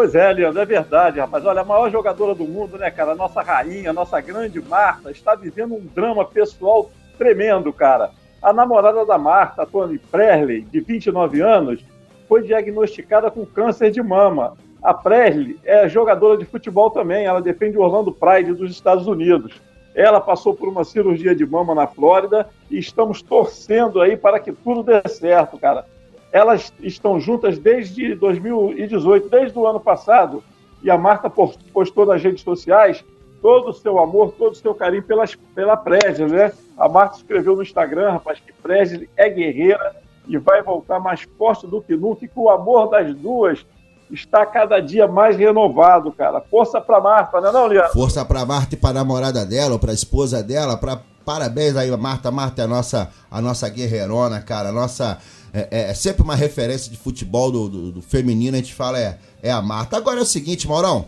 [0.00, 1.44] Pois é, Leandro, é verdade, rapaz.
[1.44, 3.14] Olha, a maior jogadora do mundo, né, cara?
[3.14, 8.10] Nossa rainha, nossa grande Marta, está vivendo um drama pessoal tremendo, cara.
[8.40, 11.84] A namorada da Marta, Tony Presley, de 29 anos,
[12.26, 14.56] foi diagnosticada com câncer de mama.
[14.82, 19.60] A Presley é jogadora de futebol também, ela defende o Orlando Pride dos Estados Unidos.
[19.94, 24.50] Ela passou por uma cirurgia de mama na Flórida e estamos torcendo aí para que
[24.50, 25.84] tudo dê certo, cara.
[26.32, 30.42] Elas estão juntas desde 2018, desde o ano passado,
[30.82, 33.04] e a Marta pos- postou nas redes sociais
[33.42, 36.52] todo o seu amor, todo o seu carinho pelas, pela Presley, né?
[36.78, 39.96] A Marta escreveu no Instagram, rapaz, que Presley é guerreira
[40.28, 43.64] e vai voltar mais forte do que nunca, e que o amor das duas
[44.10, 46.40] está cada dia mais renovado, cara.
[46.40, 47.92] Força pra Marta, né não, Leandro?
[47.92, 50.76] Força pra Marta e pra namorada dela, ou pra esposa dela.
[50.76, 51.00] Pra...
[51.24, 52.30] Parabéns aí, Marta.
[52.30, 54.70] Marta é a nossa, a nossa guerreirona, cara.
[54.70, 55.18] A nossa.
[55.52, 58.98] É, é- é sempre uma referência de futebol do, do- do feminino, a gente fala
[58.98, 59.96] é, é a Marta.
[59.96, 61.06] Agora é o seguinte, Maurão.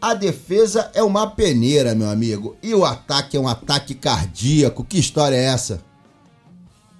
[0.00, 2.56] A defesa é uma peneira, meu amigo.
[2.62, 4.84] E o ataque é um ataque cardíaco.
[4.84, 5.82] Que história é essa?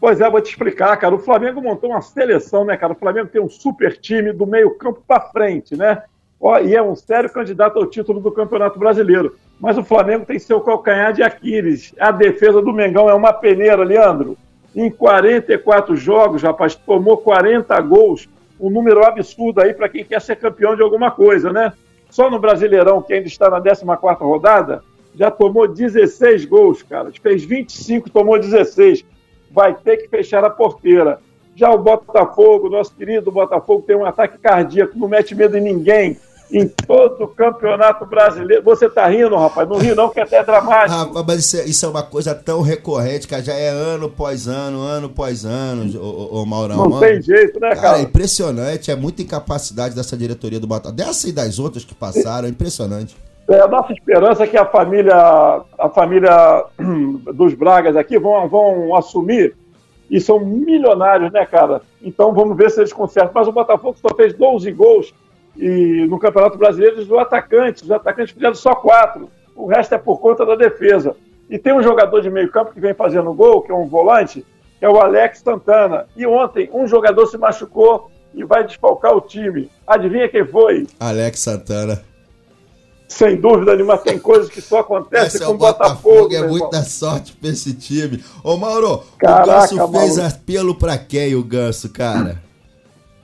[0.00, 1.14] Pois é, vou te explicar, cara.
[1.14, 2.92] O Flamengo montou uma seleção, né, cara?
[2.92, 6.02] O Flamengo tem um super time do meio-campo pra frente, né?
[6.40, 9.36] Ó, e é um sério candidato ao título do Campeonato Brasileiro.
[9.60, 11.92] Mas o Flamengo tem seu calcanhar de Aquiles.
[11.98, 14.36] A defesa do Mengão é uma peneira, Leandro.
[14.74, 18.28] Em 44 jogos, rapaz, tomou 40 gols.
[18.60, 21.72] Um número absurdo aí para quem quer ser campeão de alguma coisa, né?
[22.10, 23.84] Só no Brasileirão, que ainda está na 14
[24.20, 24.82] rodada,
[25.14, 27.10] já tomou 16 gols, cara.
[27.22, 29.04] Fez 25, tomou 16
[29.50, 31.20] vai ter que fechar a porteira.
[31.54, 36.16] Já o Botafogo, nosso querido Botafogo, tem um ataque cardíaco, não mete medo em ninguém.
[36.50, 38.62] Em todo o campeonato brasileiro.
[38.62, 39.68] Você tá rindo, rapaz?
[39.68, 40.98] Não ri, não, que é até dramático.
[40.98, 43.42] Rapaz, mas isso é, isso é uma coisa tão recorrente, cara.
[43.42, 46.76] Já é ano após ano, ano após ano, ô, ô, Maurão.
[46.76, 47.98] Não Mano, tem jeito, né, cara?
[47.98, 50.96] É impressionante, é muita incapacidade dessa diretoria do Botafogo.
[50.96, 53.14] Dessa e das outras que passaram, é impressionante.
[53.48, 55.16] É, a nossa esperança é que a família,
[55.78, 56.64] a família
[57.34, 59.54] dos Bragas aqui vão, vão assumir
[60.10, 61.82] e são milionários, né, cara?
[62.02, 63.32] Então vamos ver se eles consertam.
[63.34, 65.14] Mas o Botafogo só fez 12 gols
[65.58, 69.28] e no Campeonato Brasileiro os atacantes, os atacantes fizeram só quatro.
[69.56, 71.16] O resto é por conta da defesa.
[71.50, 74.46] E tem um jogador de meio campo que vem fazendo gol, que é um volante,
[74.78, 76.06] que é o Alex Santana.
[76.16, 79.68] E ontem um jogador se machucou e vai desfalcar o time.
[79.84, 80.86] Adivinha quem foi?
[81.00, 82.04] Alex Santana.
[83.08, 86.28] Sem dúvida nenhuma, tem coisas que só acontecem é com o Botafogo.
[86.28, 88.22] Botafogo, é muita sorte pra esse time.
[88.44, 90.34] Ô Mauro, Caraca, o Ganso fez Mauro.
[90.34, 92.42] apelo pra quem, o Ganso, cara?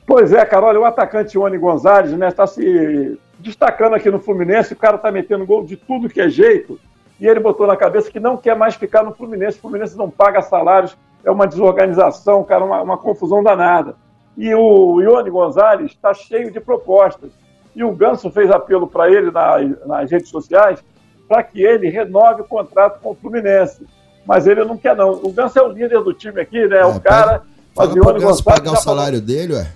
[0.07, 4.73] Pois é, cara, olha, o atacante Ione Gonzalez, né, está se destacando aqui no Fluminense,
[4.73, 6.79] o cara tá metendo gol de tudo que é jeito,
[7.21, 10.11] e ele botou na cabeça que não quer mais ficar no Fluminense, o Fluminense não
[10.11, 13.97] paga salários, é uma desorganização, cara, uma, uma confusão danada.
[14.37, 17.31] E o Ione Gonzalez está cheio de propostas.
[17.75, 20.85] E o Ganso fez apelo para ele na- nas redes sociais
[21.29, 23.87] para que ele renove o contrato com o Fluminense.
[24.27, 25.13] Mas ele não quer, não.
[25.13, 26.79] O Ganso é o líder do time aqui, né?
[26.79, 27.43] É o cara.
[27.77, 29.67] Mas Fala o Ione Gonzalez pagar o já falou- salário dele, ué.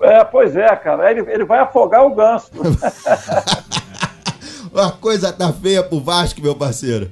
[0.00, 1.10] É, pois é, cara.
[1.10, 2.50] Ele, ele vai afogar o ganso.
[4.74, 7.10] A coisa tá feia pro Vasco, meu parceiro.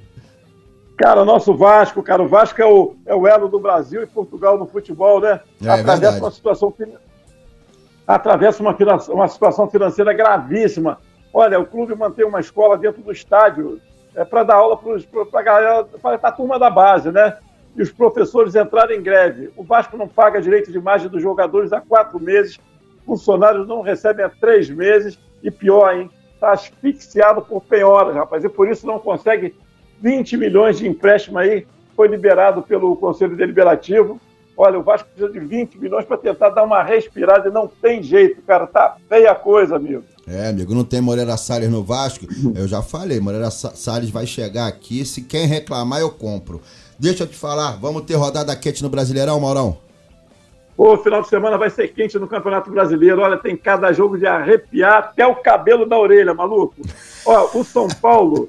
[0.99, 4.07] cara, o nosso Vasco, cara, o Vasco é o, é o elo do Brasil e
[4.07, 5.41] Portugal no futebol, né?
[5.63, 6.75] É, é atravessa uma situação
[8.07, 8.77] atravessa uma,
[9.09, 10.99] uma situação financeira gravíssima.
[11.33, 13.81] Olha, o clube mantém uma escola dentro do estádio
[14.15, 17.39] é, para dar aula para a turma da base, né?
[17.75, 19.51] E os professores entraram em greve.
[19.57, 22.59] O Vasco não paga direito de imagem dos jogadores há quatro meses,
[23.05, 26.11] funcionários não recebem há três meses, e pior, hein?
[26.35, 29.55] Está asfixiado por penhoras, rapaz, e por isso não consegue
[30.01, 34.21] 20 milhões de empréstimo aí, foi liberado pelo Conselho Deliberativo,
[34.57, 38.01] Olha, o Vasco precisa de 20 milhões para tentar dar uma respirada e não tem
[38.01, 38.69] jeito, cara.
[38.69, 40.05] Tá feia a coisa, amigo.
[40.29, 42.25] É, amigo, não tem Moreira Salles no Vasco.
[42.55, 45.05] Eu já falei, Moreira Sa- Salles vai chegar aqui.
[45.05, 46.61] Se quem reclamar, eu compro.
[46.97, 49.77] Deixa eu te falar, vamos ter rodada quente no Brasileirão, Maurão?
[50.77, 53.23] O final de semana vai ser quente no Campeonato Brasileiro.
[53.23, 56.75] Olha, tem cada jogo de arrepiar até o cabelo da orelha, maluco.
[57.25, 58.49] Ó, o São Paulo.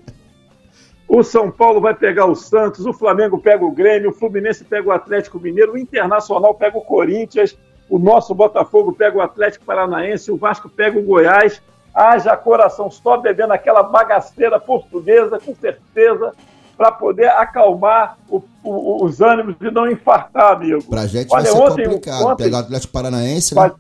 [1.08, 4.90] O São Paulo vai pegar o Santos, o Flamengo pega o Grêmio, o Fluminense pega
[4.90, 7.56] o Atlético Mineiro, o Internacional pega o Corinthians,
[7.88, 11.62] o nosso Botafogo pega o Atlético Paranaense, o Vasco pega o Goiás.
[11.94, 16.34] Haja coração só bebendo aquela bagaceira portuguesa, com certeza,
[16.78, 20.84] para poder acalmar o- o- os ânimos e não infartar, amigo.
[20.84, 22.26] Pra gente Olha, vai ser ontem- complicado.
[22.26, 23.72] ontem- Pegar o Atlético Paranaense, né?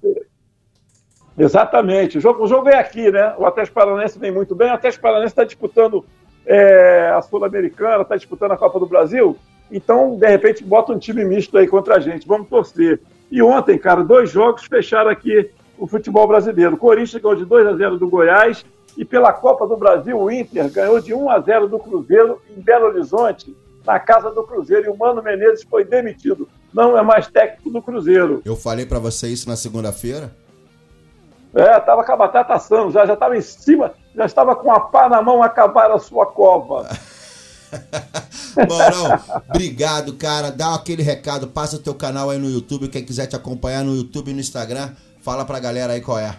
[1.37, 2.17] Exatamente.
[2.17, 3.33] O jogo, o jogo é aqui, né?
[3.37, 4.69] O Atlético Paranaense vem muito bem.
[4.69, 6.05] O Atlético Paranaense está disputando
[6.47, 9.35] é, a Sul-Americana, está disputando a Copa do Brasil.
[9.71, 12.27] Então, de repente, bota um time misto aí contra a gente.
[12.27, 13.01] Vamos torcer.
[13.31, 16.75] E ontem, cara, dois jogos fecharam aqui o futebol brasileiro.
[16.75, 18.63] O Corinthians ganhou de 2 a 0 do Goiás.
[18.97, 22.61] E pela Copa do Brasil, o Inter ganhou de 1 a 0 do Cruzeiro em
[22.61, 24.85] Belo Horizonte, na casa do Cruzeiro.
[24.85, 26.47] E o Mano Menezes foi demitido.
[26.73, 28.41] Não é mais técnico do Cruzeiro.
[28.45, 30.31] Eu falei pra você isso na segunda-feira.
[31.53, 34.79] É, tava com a batata assando, já, já tava em cima, já estava com a
[34.81, 36.89] pá na mão acabar a sua cova.
[38.67, 39.19] Maurão,
[39.49, 40.51] obrigado, cara.
[40.51, 42.89] Dá aquele recado, passa o teu canal aí no YouTube.
[42.89, 44.91] Quem quiser te acompanhar no YouTube e no Instagram,
[45.21, 46.35] fala pra galera aí qual é.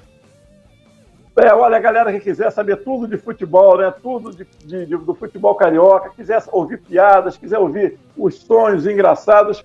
[1.39, 3.93] É, olha, a galera que quiser saber tudo de futebol, né?
[4.03, 9.63] Tudo de, de- de- do futebol carioca, quiser ouvir piadas, quiser ouvir os sonhos engraçados,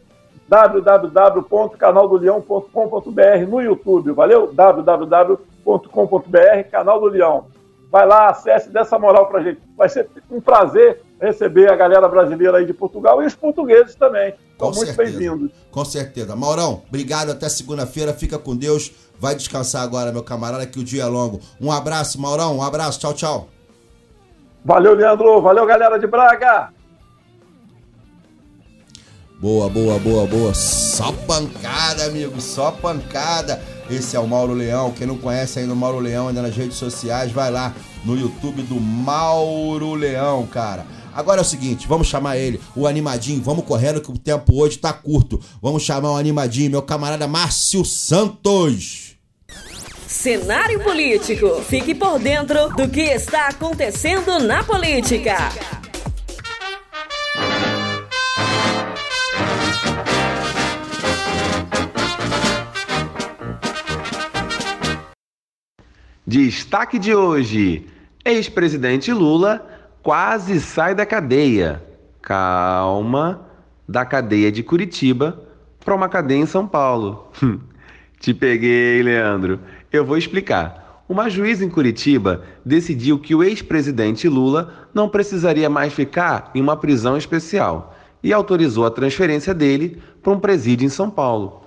[0.49, 4.51] www.canaldoleão.com.br no YouTube, valeu?
[4.53, 5.39] www.com.br,
[6.69, 7.45] Canal do Leão.
[7.89, 9.61] Vai lá, acesse, dê essa moral pra gente.
[9.77, 14.31] Vai ser um prazer receber a galera brasileira aí de Portugal e os portugueses também.
[14.31, 15.19] São Com muito certeza.
[15.19, 15.51] bem-vindos.
[15.69, 16.35] Com certeza.
[16.35, 17.31] Maurão, obrigado.
[17.31, 18.11] Até segunda-feira.
[18.13, 18.91] Fica com Deus.
[19.19, 21.39] Vai descansar agora, meu camarada, que o dia é longo.
[21.59, 22.57] Um abraço, Maurão.
[22.57, 22.99] Um abraço.
[22.99, 23.47] Tchau, tchau.
[24.65, 25.39] Valeu, Leandro.
[25.41, 26.69] Valeu, galera de Braga.
[29.39, 30.53] Boa, boa, boa, boa.
[30.53, 32.39] Só pancada, amigo.
[32.41, 33.61] Só pancada.
[33.89, 34.91] Esse é o Mauro Leão.
[34.91, 37.73] Quem não conhece ainda o Mauro Leão, ainda nas redes sociais, vai lá
[38.05, 40.85] no YouTube do Mauro Leão, cara.
[41.13, 43.41] Agora é o seguinte, vamos chamar ele, o animadinho.
[43.41, 45.39] Vamos correndo que o tempo hoje tá curto.
[45.61, 49.15] Vamos chamar o animadinho, meu camarada Márcio Santos.
[50.07, 51.61] Cenário político.
[51.63, 55.37] Fique por dentro do que está acontecendo na política.
[66.25, 67.87] Destaque de hoje:
[68.23, 69.70] ex-presidente Lula
[70.01, 71.83] quase sai da cadeia.
[72.21, 73.47] Calma,
[73.87, 75.43] da cadeia de Curitiba
[75.83, 77.31] para uma cadeia em São Paulo.
[77.41, 77.59] Hum,
[78.19, 79.59] Te peguei, Leandro.
[79.91, 81.03] Eu vou explicar.
[81.09, 86.77] Uma juíza em Curitiba decidiu que o ex-presidente Lula não precisaria mais ficar em uma
[86.77, 91.63] prisão especial e autorizou a transferência dele para um presídio em São Paulo.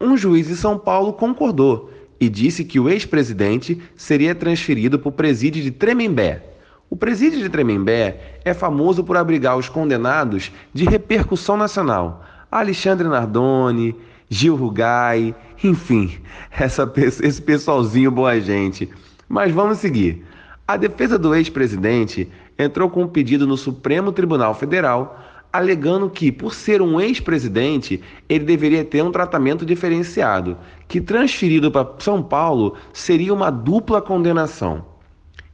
[0.00, 5.12] Um juiz de São Paulo concordou e disse que o ex-presidente seria transferido para o
[5.12, 6.51] presídio de Tremembé.
[6.92, 12.22] O presídio de Tremembé é famoso por abrigar os condenados de repercussão nacional.
[12.50, 13.96] Alexandre Nardoni,
[14.28, 15.34] Gil Rugai,
[15.64, 16.18] enfim,
[16.52, 18.90] essa esse pessoalzinho boa gente.
[19.26, 20.22] Mas vamos seguir.
[20.68, 25.18] A defesa do ex-presidente entrou com um pedido no Supremo Tribunal Federal
[25.50, 31.90] alegando que, por ser um ex-presidente, ele deveria ter um tratamento diferenciado, que transferido para
[32.00, 34.91] São Paulo seria uma dupla condenação.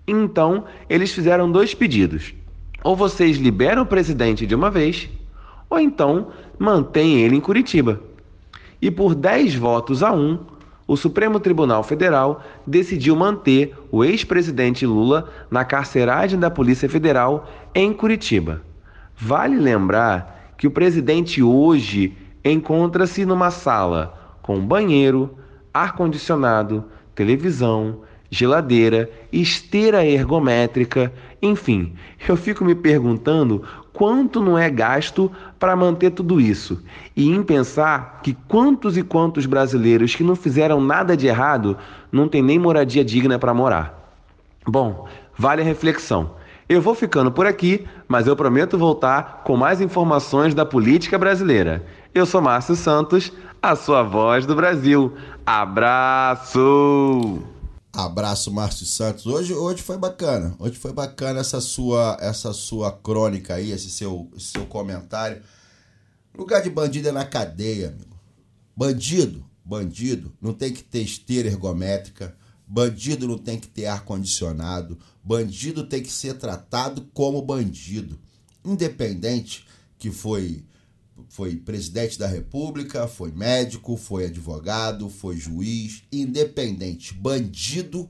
[0.08, 2.34] Então, eles fizeram dois pedidos.
[2.82, 5.08] Ou vocês liberam o presidente de uma vez,
[5.68, 6.28] ou então
[6.58, 8.00] mantêm ele em Curitiba.
[8.80, 10.38] E por 10 votos a 1,
[10.86, 17.92] o Supremo Tribunal Federal decidiu manter o ex-presidente Lula na carceragem da Polícia Federal em
[17.92, 18.62] Curitiba.
[19.14, 25.36] Vale lembrar que o presidente hoje encontra-se numa sala com banheiro,
[25.74, 26.84] ar-condicionado,
[27.14, 28.00] televisão,
[28.30, 31.94] geladeira, esteira ergométrica, enfim,
[32.28, 33.62] eu fico me perguntando
[33.92, 36.82] quanto não é gasto para manter tudo isso
[37.16, 41.76] e em pensar que quantos e quantos brasileiros que não fizeram nada de errado
[42.10, 44.16] não tem nem moradia digna para morar.
[44.66, 46.38] Bom, vale a reflexão.
[46.68, 51.84] Eu vou ficando por aqui, mas eu prometo voltar com mais informações da política brasileira.
[52.14, 55.12] Eu sou Márcio Santos, a sua voz do Brasil.
[55.46, 56.58] Abraço!
[57.92, 59.26] Abraço, Márcio Santos.
[59.26, 60.54] Hoje, hoje foi bacana.
[60.58, 65.42] Hoje foi bacana essa sua, essa sua crônica aí, esse seu, esse seu comentário.
[66.34, 68.16] Lugar de bandido é na cadeia, amigo.
[68.76, 72.36] Bandido, bandido, não tem que ter esteira ergométrica,
[72.66, 78.18] bandido não tem que ter ar-condicionado, bandido tem que ser tratado como bandido.
[78.64, 79.66] Independente
[79.98, 80.64] que foi
[81.28, 88.08] foi presidente da República, foi médico, foi advogado, foi juiz, independente, bandido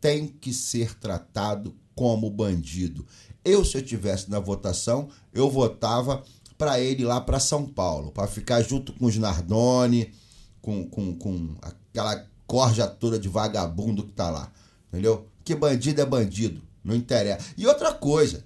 [0.00, 3.04] tem que ser tratado como bandido.
[3.44, 6.22] Eu, se eu tivesse na votação, eu votava
[6.56, 10.12] para ele lá para São Paulo, para ficar junto com os Nardoni,
[10.60, 14.52] com, com, com aquela corja toda de vagabundo que tá lá.
[14.88, 15.26] Entendeu?
[15.44, 17.44] Que bandido é bandido, não interessa.
[17.56, 18.44] E outra coisa,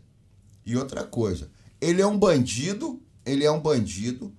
[0.64, 1.50] e outra coisa,
[1.80, 4.33] ele é um bandido, ele é um bandido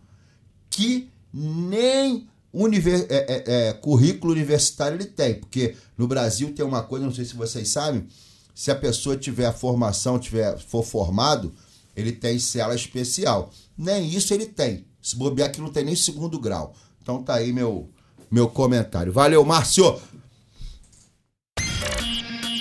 [0.70, 6.84] que nem univer, é, é, é, currículo universitário ele tem, porque no Brasil tem uma
[6.84, 8.06] coisa, não sei se vocês sabem,
[8.54, 11.54] se a pessoa tiver formação, tiver, for formado,
[11.96, 13.52] ele tem cela especial.
[13.78, 14.86] Nem isso ele tem.
[15.02, 16.76] Se bobear que não tem nem segundo grau.
[17.02, 17.90] Então tá aí meu,
[18.30, 19.12] meu comentário.
[19.12, 20.00] Valeu, Márcio!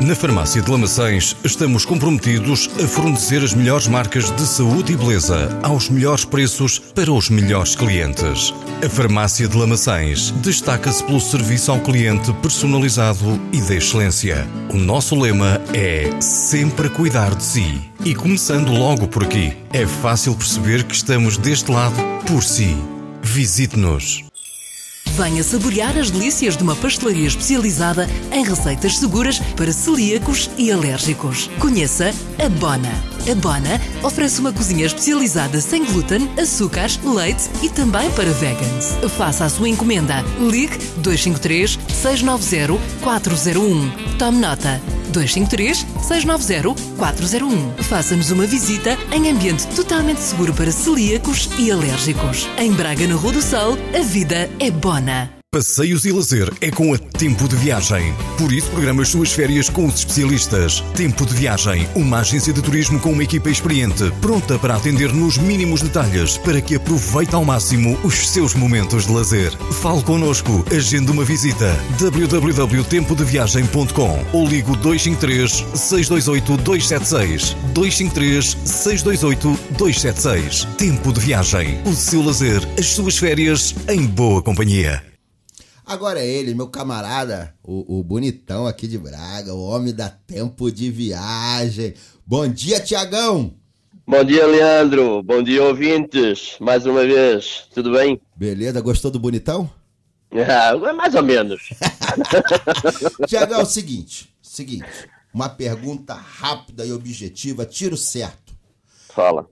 [0.00, 5.58] Na Farmácia de Lamaçães estamos comprometidos a fornecer as melhores marcas de saúde e beleza
[5.60, 8.54] aos melhores preços para os melhores clientes.
[8.84, 14.46] A Farmácia de Lamaçães destaca-se pelo serviço ao cliente personalizado e de excelência.
[14.72, 17.80] O nosso lema é sempre cuidar de si.
[18.04, 22.76] E começando logo por aqui, é fácil perceber que estamos deste lado por si.
[23.20, 24.27] Visite-nos.
[25.16, 31.50] Venha saborear as delícias de uma pastelaria especializada em receitas seguras para celíacos e alérgicos.
[31.58, 32.92] Conheça a Bona.
[33.30, 38.96] A Bona oferece uma cozinha especializada sem glúten, açúcares, leite e também para vegans.
[39.16, 40.24] Faça a sua encomenda.
[40.38, 44.16] Ligue 253 690 401.
[44.18, 44.97] Tome nota.
[45.10, 47.82] 253 690 401.
[47.84, 52.48] Faça-nos uma visita em ambiente totalmente seguro para celíacos e alérgicos.
[52.58, 55.37] Em Braga, na Rua do Sol, a vida é bona.
[55.50, 58.14] Passeios e lazer é com a Tempo de Viagem.
[58.36, 60.82] Por isso, programa as suas férias com os especialistas.
[60.94, 65.38] Tempo de Viagem, uma agência de turismo com uma equipa experiente, pronta para atender nos
[65.38, 69.56] mínimos detalhes para que aproveite ao máximo os seus momentos de lazer.
[69.80, 71.74] Fale connosco, agende uma visita.
[71.98, 80.64] www.tempodeviagem.com ou ligo 253 628 276 253 628 276.
[80.76, 85.08] Tempo de Viagem, o seu lazer, as suas férias em boa companhia.
[85.88, 90.70] Agora é ele, meu camarada, o, o bonitão aqui de Braga, o homem da tempo
[90.70, 91.94] de viagem.
[92.26, 93.54] Bom dia, Tiagão!
[94.06, 95.22] Bom dia, Leandro.
[95.22, 96.56] Bom dia, ouvintes.
[96.60, 98.20] Mais uma vez, tudo bem?
[98.36, 99.70] Beleza, gostou do bonitão?
[100.30, 101.70] Ah, mais ou menos.
[103.26, 108.54] Tiagão, é o seguinte, seguinte, uma pergunta rápida e objetiva, tiro certo.
[109.08, 109.48] Fala.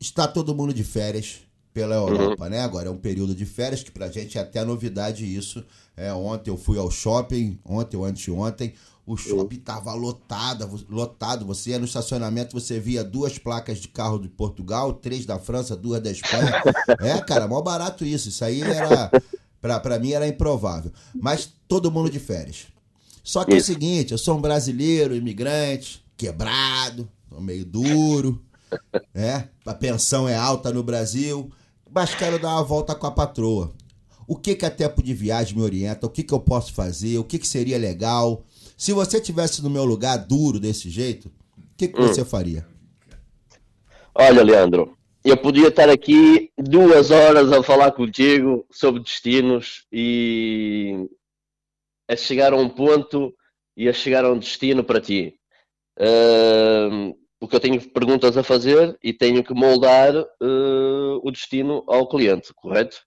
[0.00, 1.45] Está todo mundo de férias
[1.76, 2.60] pela Europa, né?
[2.60, 5.62] Agora é um período de férias que pra gente é até novidade isso.
[5.94, 8.72] É, ontem eu fui ao shopping, ontem ou anteontem,
[9.04, 11.44] o shopping tava lotado, lotado.
[11.44, 15.76] Você ia no estacionamento, você via duas placas de carro de Portugal, três da França,
[15.76, 16.62] duas da Espanha.
[16.98, 18.30] É, cara, mó barato isso.
[18.30, 19.10] Isso aí era
[19.60, 20.90] pra, pra mim era improvável.
[21.14, 22.68] Mas todo mundo de férias.
[23.22, 27.06] Só que é o seguinte, eu sou um brasileiro, imigrante, quebrado,
[27.38, 28.42] meio duro.
[29.14, 31.50] É, a pensão é alta no Brasil,
[31.96, 33.72] mas quero dar uma volta com a patroa.
[34.28, 36.06] O que que a tempo de viagem me orienta?
[36.06, 37.16] O que que eu posso fazer?
[37.16, 38.44] O que que seria legal?
[38.76, 42.06] Se você tivesse no meu lugar duro desse jeito, o que que Hum.
[42.06, 42.66] você faria?
[44.14, 44.94] Olha, Leandro,
[45.24, 51.08] eu podia estar aqui duas horas a falar contigo sobre destinos e
[52.10, 53.32] a chegar a um ponto
[53.74, 55.34] e a chegar a um destino para ti.
[55.98, 62.08] Ahm, porque eu tenho perguntas a fazer e tenho que moldar eh, o destino ao
[62.08, 62.98] cliente, correto?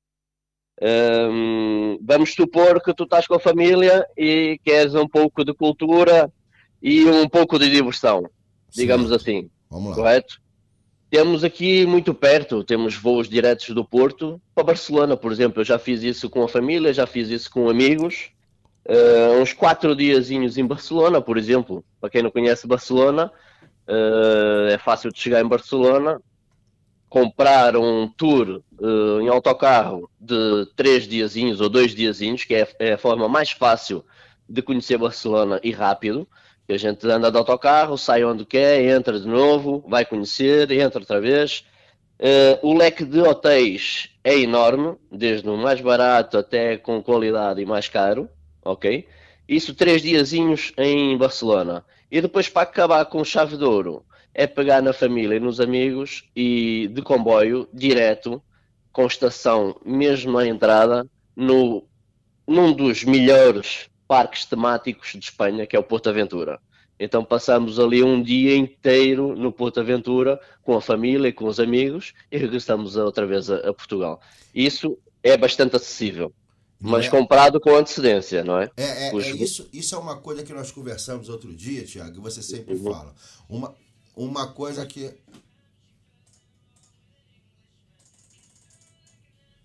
[0.82, 6.32] Ahm, vamos supor que tu estás com a família e queres um pouco de cultura
[6.82, 8.24] e um pouco de diversão,
[8.74, 9.96] digamos assim, Vamos lá.
[9.96, 10.40] correto?
[11.10, 15.60] Temos aqui muito perto, temos voos diretos do Porto para Barcelona, por exemplo.
[15.62, 18.30] Eu já fiz isso com a família, já fiz isso com amigos.
[18.86, 21.84] Eh, uns quatro diazinhos em Barcelona, por exemplo.
[22.00, 23.32] Para quem não conhece Barcelona,
[23.90, 26.22] eh, é fácil de chegar em Barcelona,
[27.10, 32.94] comprar um tour eh, em autocarro de três diazinhos ou dois diazinhos, que é, é
[32.94, 34.06] a forma mais fácil
[34.48, 36.28] de conhecer Barcelona e rápido.
[36.70, 41.20] A gente anda de autocarro, sai onde quer, entra de novo, vai conhecer, entra outra
[41.20, 41.66] vez.
[42.20, 47.66] Eh, o leque de hotéis é enorme, desde o mais barato até com qualidade e
[47.66, 48.30] mais caro,
[48.64, 49.08] ok?
[49.50, 51.84] Isso três diazinhos em Barcelona.
[52.12, 56.30] E depois para acabar com chave de ouro, é pegar na família e nos amigos
[56.36, 58.44] e de comboio, direto,
[58.92, 61.04] com estação mesmo à entrada,
[61.36, 61.84] no,
[62.48, 66.60] num dos melhores parques temáticos de Espanha, que é o Porto Aventura.
[67.00, 71.60] Então passamos ali um dia inteiro no Porto Aventura com a família e com os
[71.60, 74.22] amigos e regressamos outra vez a, a Portugal.
[74.54, 76.32] Isso é bastante acessível,
[76.80, 77.10] mas É.
[77.10, 78.70] comprado com antecedência, não é?
[78.78, 82.18] É, é, Os- é isso, isso é uma coisa que nós conversamos outro dia, Tiago,
[82.18, 82.92] e você sempre Uhum.
[82.92, 83.14] fala.
[83.50, 83.76] Uma,
[84.16, 85.14] uma coisa que.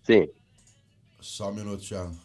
[0.03, 0.27] Sim.
[1.21, 2.15] Só um minuto, Tiago.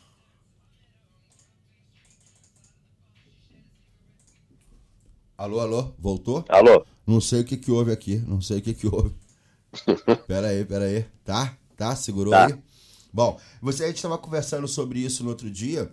[5.37, 6.45] Alô, alô, voltou?
[6.49, 6.85] Alô?
[7.07, 9.15] Não sei o que que houve aqui, não sei o que que houve.
[10.27, 11.05] pera aí, pera aí.
[11.25, 11.57] Tá?
[11.77, 11.97] Tá?
[11.97, 12.47] Segurou Tá.
[12.47, 12.59] aí?
[13.13, 15.93] Bom, você, a gente estava conversando sobre isso no outro dia.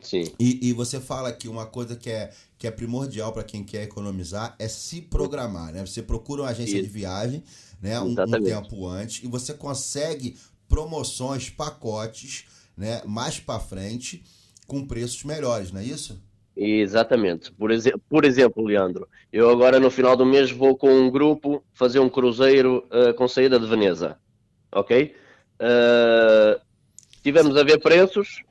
[0.00, 0.24] Sim.
[0.38, 3.84] E, e você fala que uma coisa que é, que é primordial para quem quer
[3.84, 5.84] economizar é se programar, né?
[5.84, 6.82] Você procura uma agência Isso.
[6.82, 7.42] de viagem,
[7.80, 7.98] né?
[8.00, 10.36] Um, um tempo antes e você consegue
[10.68, 12.44] promoções, pacotes,
[12.76, 13.02] né?
[13.06, 14.22] Mais para frente
[14.66, 16.20] com preços melhores, não é isso?
[16.56, 17.52] Exatamente.
[17.52, 21.62] Por, exe por exemplo, Leandro, eu agora no final do mês vou com um grupo
[21.72, 24.18] fazer um cruzeiro eh, com saída de Veneza.
[24.72, 25.14] Ok?
[25.58, 26.60] Eh,
[27.22, 28.42] tivemos a ver preços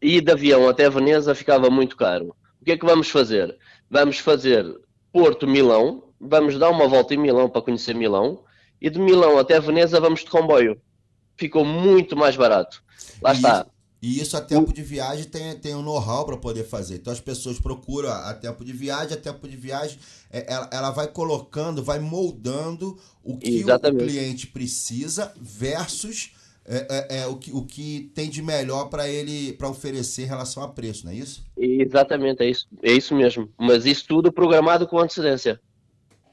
[0.00, 2.34] e de avião até Veneza ficava muito caro.
[2.60, 3.56] O que é que vamos fazer?
[3.90, 4.64] Vamos fazer
[5.12, 8.44] Porto-Milão, vamos dar uma volta em Milão para conhecer Milão
[8.80, 10.80] e de Milão até Veneza vamos de comboio.
[11.36, 12.82] Ficou muito mais barato.
[13.22, 13.66] Lá está.
[14.00, 16.96] E isso a tempo de viagem tem, tem um know-how para poder fazer.
[16.96, 19.98] Então as pessoas procuram a, a tempo de viagem, a tempo de viagem
[20.30, 24.04] é, ela, ela vai colocando, vai moldando o que o Exatamente.
[24.04, 26.32] cliente precisa versus
[26.64, 30.26] é, é, é, o, que, o que tem de melhor para ele para oferecer em
[30.26, 31.42] relação a preço, não é isso?
[31.56, 33.48] Exatamente, é isso, é isso mesmo.
[33.58, 35.58] Mas isso tudo programado com antecedência.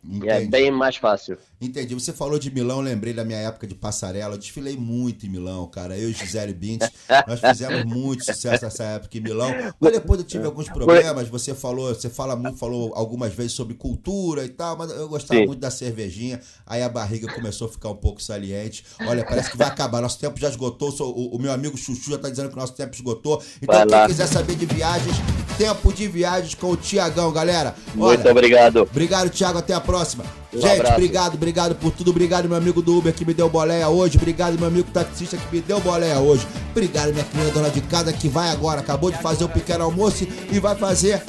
[0.03, 0.51] É Entendi.
[0.51, 1.37] bem mais fácil.
[1.59, 1.93] Entendi.
[1.93, 4.35] Você falou de Milão, lembrei da minha época de passarela.
[4.35, 5.97] Eu desfilei muito em Milão, cara.
[5.97, 6.81] Eu e Gisele Bint,
[7.27, 9.49] nós fizemos muito sucesso nessa época em Milão.
[9.79, 11.29] Mas depois eu tive alguns problemas.
[11.29, 15.39] Você falou, você fala muito, falou algumas vezes sobre cultura e tal, mas eu gostava
[15.39, 15.47] Sim.
[15.47, 16.41] muito da cervejinha.
[16.65, 18.85] Aí a barriga começou a ficar um pouco saliente.
[19.07, 20.01] Olha, parece que vai acabar.
[20.01, 20.93] Nosso tempo já esgotou.
[20.99, 23.41] O, o meu amigo Chuchu já tá dizendo que o nosso tempo esgotou.
[23.61, 24.07] Então, Vai quem lá.
[24.07, 25.15] quiser saber de viagens,
[25.57, 27.75] tempo de viagens com o Tiagão, galera.
[27.93, 28.81] Muito obrigado.
[28.81, 29.59] Obrigado, Thiago.
[29.59, 30.44] Até a próxima.
[30.55, 30.93] Um Gente, abraço.
[30.95, 32.11] obrigado, obrigado por tudo.
[32.11, 34.17] Obrigado, meu amigo do Uber que me deu boleia hoje.
[34.17, 36.45] Obrigado, meu amigo taxista que me deu boleia hoje.
[36.71, 38.79] Obrigado, minha querida dona de casa que vai agora.
[38.79, 41.21] Acabou de fazer o pequeno almoço e vai fazer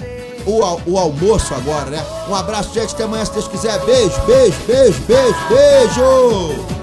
[0.46, 2.04] o, al- o almoço agora, né?
[2.28, 2.94] Um abraço, gente.
[2.94, 3.78] Até amanhã, se Deus quiser.
[3.84, 6.75] Beijo, beijo, beijo, beijo, beijo.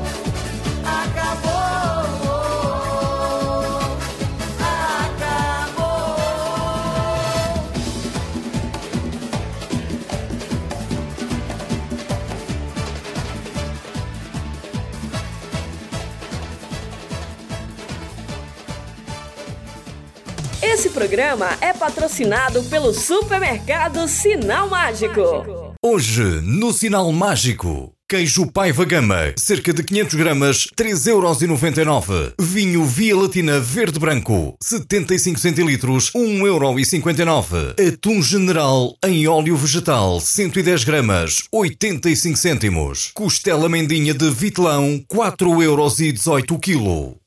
[21.03, 25.75] Programa é patrocinado pelo supermercado Sinal Mágico.
[25.83, 32.35] Hoje, no Sinal Mágico, Queijo Paiva Gama, cerca de 500 gramas, 3,99€.
[32.39, 37.75] Vinho Via Latina Verde Branco, 75 centilitros, 1,59€.
[37.85, 43.11] Atum General em óleo vegetal, 110 gramas, 85 cêntimos.
[43.13, 47.22] Costela Mendinha de Vitelão, 4,18€ quilo.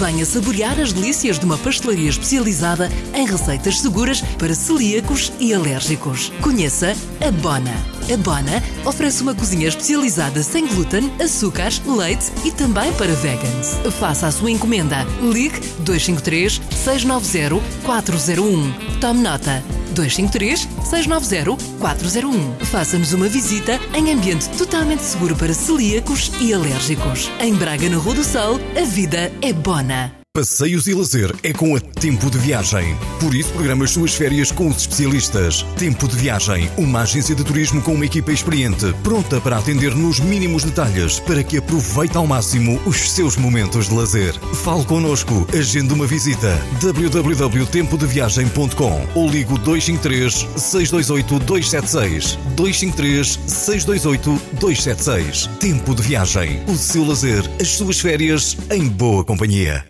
[0.00, 6.32] Venha saborear as delícias de uma pastelaria especializada em receitas seguras para celíacos e alérgicos.
[6.40, 7.74] Conheça a Bona.
[8.10, 13.78] A Bona oferece uma cozinha especializada sem glúten, açúcares, leite e também para vegans.
[13.98, 15.06] Faça a sua encomenda.
[15.20, 18.72] Ligue 253 690 401.
[19.00, 19.79] Tome nota.
[20.00, 22.64] 253 690 401.
[22.66, 27.30] Faça-nos uma visita em ambiente totalmente seguro para celíacos e alérgicos.
[27.40, 30.19] Em Braga, na Rua do Sol, a vida é bona.
[30.32, 32.96] Passeios e lazer é com a Tempo de Viagem.
[33.18, 35.64] Por isso, programa as suas férias com os especialistas.
[35.76, 40.20] Tempo de Viagem, uma agência de turismo com uma equipa experiente, pronta para atender nos
[40.20, 44.38] mínimos detalhes para que aproveite ao máximo os seus momentos de lazer.
[44.62, 46.64] Fale connosco, agende uma visita.
[46.80, 55.48] www.tempodeviagem.com ou ligo 253 628 276 253 628 276.
[55.58, 59.84] Tempo de Viagem, o seu lazer, as suas férias em boa companhia.